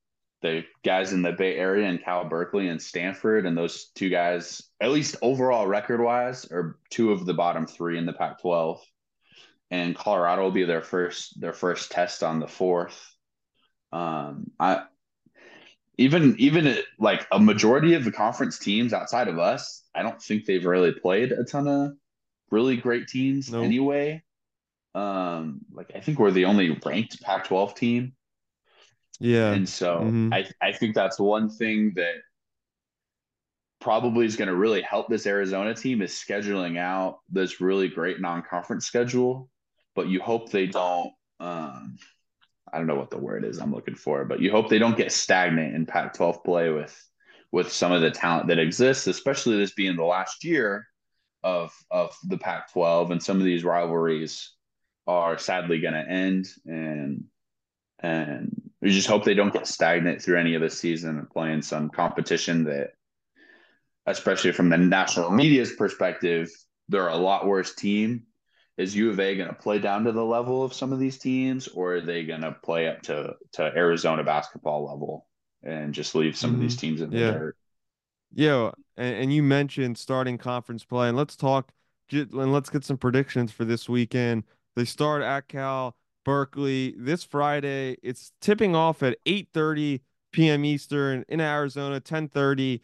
the 0.46 0.64
guys 0.84 1.12
in 1.12 1.22
the 1.22 1.32
Bay 1.32 1.56
Area 1.56 1.88
and 1.88 2.02
Cal 2.02 2.24
Berkeley 2.24 2.68
and 2.68 2.80
Stanford, 2.80 3.46
and 3.46 3.56
those 3.56 3.86
two 3.94 4.08
guys, 4.08 4.62
at 4.80 4.90
least 4.90 5.16
overall 5.22 5.66
record 5.66 6.00
wise, 6.00 6.50
are 6.52 6.78
two 6.90 7.12
of 7.12 7.26
the 7.26 7.34
bottom 7.34 7.66
three 7.66 7.98
in 7.98 8.06
the 8.06 8.12
Pac-12. 8.12 8.78
And 9.70 9.96
Colorado 9.96 10.42
will 10.42 10.52
be 10.52 10.64
their 10.64 10.82
first 10.82 11.40
their 11.40 11.52
first 11.52 11.90
test 11.90 12.22
on 12.22 12.38
the 12.38 12.46
fourth. 12.46 13.16
Um, 13.92 14.52
I 14.60 14.84
even 15.98 16.36
even 16.38 16.68
it, 16.68 16.84
like 17.00 17.26
a 17.32 17.40
majority 17.40 17.94
of 17.94 18.04
the 18.04 18.12
conference 18.12 18.60
teams 18.60 18.92
outside 18.92 19.26
of 19.26 19.40
us, 19.40 19.82
I 19.92 20.02
don't 20.02 20.22
think 20.22 20.44
they've 20.44 20.64
really 20.64 20.92
played 20.92 21.32
a 21.32 21.42
ton 21.42 21.66
of 21.66 21.96
really 22.52 22.76
great 22.76 23.08
teams 23.08 23.50
nope. 23.50 23.64
anyway. 23.64 24.22
Um, 24.94 25.62
like 25.72 25.90
I 25.96 26.00
think 26.00 26.20
we're 26.20 26.30
the 26.30 26.44
only 26.44 26.78
ranked 26.84 27.20
Pac-12 27.22 27.74
team. 27.74 28.12
Yeah. 29.20 29.52
And 29.52 29.68
so 29.68 29.98
mm-hmm. 29.98 30.32
I 30.32 30.46
I 30.60 30.72
think 30.72 30.94
that's 30.94 31.18
one 31.18 31.48
thing 31.48 31.92
that 31.96 32.16
probably 33.80 34.26
is 34.26 34.36
going 34.36 34.48
to 34.48 34.54
really 34.54 34.82
help 34.82 35.08
this 35.08 35.26
Arizona 35.26 35.74
team 35.74 36.02
is 36.02 36.12
scheduling 36.12 36.78
out 36.78 37.20
this 37.30 37.60
really 37.60 37.88
great 37.88 38.20
non-conference 38.20 38.86
schedule, 38.86 39.50
but 39.94 40.08
you 40.08 40.20
hope 40.20 40.50
they 40.50 40.66
don't 40.66 41.12
um 41.40 41.96
I 42.72 42.78
don't 42.78 42.86
know 42.86 42.96
what 42.96 43.10
the 43.10 43.18
word 43.18 43.44
is 43.44 43.58
I'm 43.58 43.72
looking 43.72 43.94
for, 43.94 44.24
but 44.24 44.40
you 44.40 44.50
hope 44.50 44.68
they 44.68 44.78
don't 44.78 44.96
get 44.96 45.12
stagnant 45.12 45.74
in 45.74 45.86
Pac-12 45.86 46.44
play 46.44 46.70
with 46.70 46.94
with 47.52 47.72
some 47.72 47.92
of 47.92 48.02
the 48.02 48.10
talent 48.10 48.48
that 48.48 48.58
exists, 48.58 49.06
especially 49.06 49.56
this 49.56 49.72
being 49.72 49.96
the 49.96 50.04
last 50.04 50.44
year 50.44 50.86
of 51.42 51.72
of 51.90 52.16
the 52.24 52.38
Pac-12 52.38 53.12
and 53.12 53.22
some 53.22 53.38
of 53.38 53.44
these 53.44 53.64
rivalries 53.64 54.52
are 55.06 55.38
sadly 55.38 55.80
going 55.80 55.94
to 55.94 56.08
end 56.08 56.46
and 56.66 57.24
and 58.00 58.65
we 58.86 58.92
just 58.92 59.08
hope 59.08 59.24
they 59.24 59.34
don't 59.34 59.52
get 59.52 59.66
stagnant 59.66 60.22
through 60.22 60.38
any 60.38 60.54
of 60.54 60.62
the 60.62 60.70
season 60.70 61.18
and 61.18 61.28
playing 61.28 61.60
some 61.60 61.90
competition 61.90 62.62
that 62.62 62.92
especially 64.06 64.52
from 64.52 64.68
the 64.68 64.78
national 64.78 65.28
media's 65.32 65.72
perspective 65.72 66.48
they're 66.88 67.08
a 67.08 67.16
lot 67.16 67.48
worse 67.48 67.74
team 67.74 68.22
is 68.76 68.94
U 68.94 69.10
of 69.10 69.18
A 69.18 69.34
going 69.34 69.48
to 69.48 69.54
play 69.56 69.80
down 69.80 70.04
to 70.04 70.12
the 70.12 70.24
level 70.24 70.62
of 70.62 70.72
some 70.72 70.92
of 70.92 71.00
these 71.00 71.18
teams, 71.18 71.66
or 71.66 71.94
are 71.94 72.00
they 72.00 72.24
going 72.24 72.42
to 72.42 72.52
play 72.52 72.86
up 72.86 73.02
to 73.02 73.34
to 73.54 73.62
Arizona 73.62 74.22
basketball 74.22 74.86
level 74.86 75.26
and 75.64 75.94
just 75.94 76.14
leave 76.14 76.36
some 76.36 76.50
mm-hmm. 76.50 76.56
of 76.56 76.62
these 76.62 76.76
mm-hmm. 76.76 76.86
teams 76.86 77.00
in 77.00 77.10
the 77.10 77.18
yeah. 77.18 77.30
dirt? 77.32 77.56
Yeah, 78.34 78.70
and, 78.96 79.14
and 79.16 79.32
you 79.32 79.42
mentioned 79.42 79.96
starting 79.98 80.36
conference 80.38 80.84
play, 80.84 81.08
and 81.08 81.16
let's 81.16 81.34
talk 81.36 81.72
and 82.12 82.52
let's 82.52 82.70
get 82.70 82.84
some 82.84 82.98
predictions 82.98 83.50
for 83.50 83.64
this 83.64 83.88
weekend. 83.88 84.44
They 84.76 84.84
start 84.84 85.22
at 85.22 85.48
Cal 85.48 85.96
Berkeley 86.26 86.94
this 86.98 87.24
Friday. 87.24 87.96
It's 88.02 88.32
tipping 88.42 88.76
off 88.76 89.02
at 89.02 89.16
8:30 89.24 90.00
p.m. 90.32 90.66
Eastern 90.66 91.24
in 91.28 91.40
Arizona, 91.40 92.00
10:30 92.00 92.80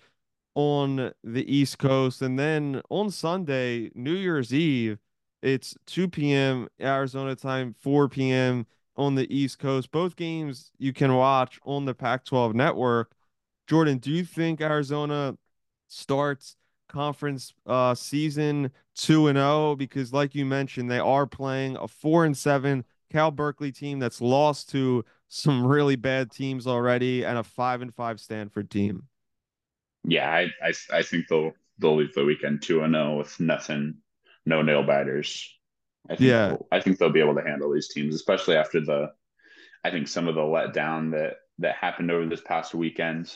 on 0.55 1.13
the 1.23 1.55
East 1.55 1.79
Coast, 1.79 2.23
and 2.23 2.39
then 2.39 2.81
on 2.89 3.11
Sunday, 3.11 3.91
New 3.95 4.15
Year's 4.15 4.55
Eve 4.55 4.99
it's 5.43 5.75
2 5.87 6.09
p.m. 6.09 6.69
Arizona 6.81 7.35
time, 7.35 7.75
4 7.81 8.09
p.m. 8.09 8.67
on 8.97 9.17
the 9.17 9.33
East 9.35 9.59
Coast. 9.59 9.91
Both 9.91 10.15
games 10.17 10.71
you 10.79 10.93
can 10.93 11.15
watch 11.15 11.59
on 11.65 11.85
the 11.85 11.95
Pac 11.95 12.25
12 12.25 12.55
network. 12.55 13.13
Jordan, 13.67 13.99
do 13.99 14.11
you 14.11 14.25
think 14.25 14.61
Arizona 14.61 15.37
starts 15.89 16.57
conference 16.89 17.55
uh, 17.67 17.95
season 17.95 18.71
2 18.95 19.29
and 19.29 19.37
0? 19.37 19.75
Because, 19.77 20.13
like 20.13 20.35
you 20.35 20.47
mentioned, 20.47 20.91
they 20.91 21.01
are 21.01 21.27
playing 21.27 21.77
a 21.77 21.89
4 21.89 22.25
and 22.25 22.37
7 22.37 22.85
Cal 23.13 23.31
Berkeley 23.31 23.73
team 23.73 23.99
that's 23.99 24.21
lost 24.21 24.71
to 24.71 25.05
some 25.29 25.67
really 25.67 25.97
bad 25.97 26.31
teams 26.31 26.67
already 26.67 27.25
and 27.25 27.39
a 27.39 27.45
5 27.45 27.83
and 27.83 27.95
5 27.95 28.21
Stanford 28.21 28.71
team. 28.71 29.05
Yeah, 30.05 30.31
I, 30.31 30.51
I, 30.63 30.73
I 30.93 31.03
think 31.03 31.29
they'll 31.29 31.53
they'll 31.79 31.97
leave 31.97 32.15
the 32.15 32.25
weekend 32.25 32.63
2 32.63 32.83
and 32.83 32.95
0 32.95 33.19
with 33.19 33.39
nothing 33.39 33.99
no 34.45 34.63
nail 34.63 34.83
biters. 34.83 35.49
I 36.09 36.17
think 36.17 36.31
yeah, 36.31 36.57
I 36.73 36.81
think 36.81 36.99
they'll 36.99 37.13
be 37.13 37.21
able 37.21 37.37
to 37.37 37.43
handle 37.43 37.73
these 37.73 37.89
teams, 37.89 38.15
especially 38.15 38.57
after 38.57 38.81
the, 38.81 39.13
I 39.85 39.91
think 39.91 40.09
some 40.09 40.27
of 40.27 40.35
the 40.35 40.41
letdown 40.41 41.13
that 41.13 41.37
that 41.59 41.77
happened 41.77 42.11
over 42.11 42.27
this 42.27 42.41
past 42.41 42.75
weekend, 42.75 43.33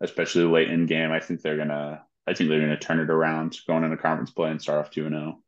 especially 0.00 0.44
late 0.44 0.70
in 0.70 0.86
game. 0.86 1.10
I 1.10 1.18
think 1.18 1.42
they're 1.42 1.56
gonna, 1.56 2.02
I 2.26 2.34
think 2.34 2.50
they're 2.50 2.60
gonna 2.60 2.78
turn 2.78 3.00
it 3.00 3.10
around, 3.10 3.58
going 3.66 3.82
into 3.82 3.96
conference 3.96 4.30
play 4.30 4.50
and 4.50 4.62
start 4.62 4.78
off 4.78 4.92
two 4.92 5.06
and 5.06 5.14
zero. 5.14 5.38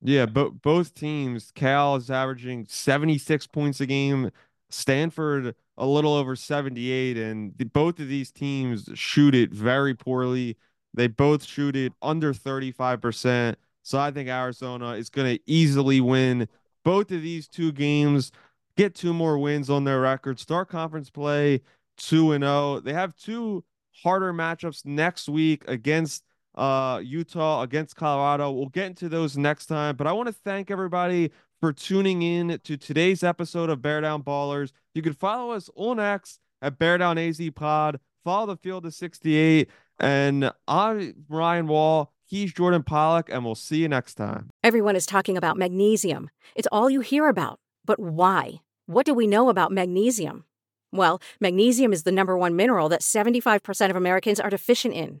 Yeah, 0.00 0.26
but 0.26 0.62
both 0.62 0.94
teams, 0.94 1.50
Cal 1.52 1.96
is 1.96 2.10
averaging 2.10 2.66
seventy 2.68 3.18
six 3.18 3.46
points 3.46 3.80
a 3.80 3.86
game. 3.86 4.30
Stanford 4.70 5.54
a 5.78 5.86
little 5.86 6.12
over 6.12 6.36
78 6.36 7.16
and 7.16 7.54
the, 7.56 7.64
both 7.64 7.98
of 8.00 8.08
these 8.08 8.30
teams 8.30 8.86
shoot 8.92 9.34
it 9.34 9.50
very 9.50 9.94
poorly 9.94 10.58
they 10.92 11.06
both 11.06 11.42
shoot 11.42 11.74
it 11.74 11.94
under 12.02 12.34
35% 12.34 13.54
so 13.88 13.98
I 13.98 14.10
think 14.10 14.28
Arizona 14.28 14.90
is 14.90 15.08
going 15.08 15.36
to 15.36 15.42
easily 15.46 16.02
win 16.02 16.46
both 16.84 17.10
of 17.10 17.22
these 17.22 17.48
two 17.48 17.72
games, 17.72 18.32
get 18.76 18.94
two 18.94 19.12
more 19.12 19.38
wins 19.38 19.70
on 19.70 19.84
their 19.84 20.00
record, 20.00 20.38
start 20.38 20.68
conference 20.68 21.10
play 21.10 21.62
2 21.98 22.32
and 22.32 22.44
0. 22.44 22.80
They 22.80 22.92
have 22.92 23.16
two 23.16 23.64
harder 24.02 24.32
matchups 24.32 24.84
next 24.84 25.28
week 25.28 25.64
against 25.68 26.24
uh, 26.58 26.98
Utah, 26.98 27.62
against 27.62 27.96
Colorado. 27.96 28.50
We'll 28.50 28.66
get 28.66 28.86
into 28.86 29.08
those 29.08 29.38
next 29.38 29.66
time, 29.66 29.96
but 29.96 30.06
I 30.06 30.12
want 30.12 30.26
to 30.26 30.32
thank 30.32 30.70
everybody 30.70 31.30
for 31.60 31.72
tuning 31.72 32.22
in 32.22 32.58
to 32.64 32.76
today's 32.76 33.22
episode 33.22 33.70
of 33.70 33.80
Bear 33.80 34.00
Down 34.00 34.22
Ballers. 34.22 34.72
You 34.94 35.02
can 35.02 35.12
follow 35.12 35.52
us 35.52 35.70
on 35.76 36.00
X 36.00 36.40
at 36.60 36.78
Bear 36.78 36.98
Down 36.98 37.16
AZ 37.16 37.40
Pod. 37.54 38.00
Follow 38.24 38.46
the 38.46 38.56
Field 38.56 38.84
of 38.86 38.92
68. 38.92 39.70
And 40.00 40.50
I'm 40.66 41.14
Ryan 41.28 41.68
Wohl. 41.68 42.12
He's 42.26 42.52
Jordan 42.52 42.82
Pollock, 42.82 43.30
and 43.32 43.44
we'll 43.44 43.54
see 43.54 43.78
you 43.78 43.88
next 43.88 44.14
time. 44.14 44.50
Everyone 44.62 44.96
is 44.96 45.06
talking 45.06 45.36
about 45.36 45.56
magnesium. 45.56 46.28
It's 46.54 46.68
all 46.70 46.90
you 46.90 47.00
hear 47.00 47.28
about. 47.28 47.58
But 47.86 47.98
why? 47.98 48.60
What 48.86 49.06
do 49.06 49.14
we 49.14 49.26
know 49.26 49.48
about 49.48 49.72
magnesium? 49.72 50.44
Well, 50.92 51.20
magnesium 51.40 51.92
is 51.92 52.02
the 52.02 52.12
number 52.12 52.36
one 52.36 52.56
mineral 52.56 52.88
that 52.90 53.00
75% 53.00 53.90
of 53.90 53.96
Americans 53.96 54.40
are 54.40 54.50
deficient 54.50 54.94
in. 54.94 55.20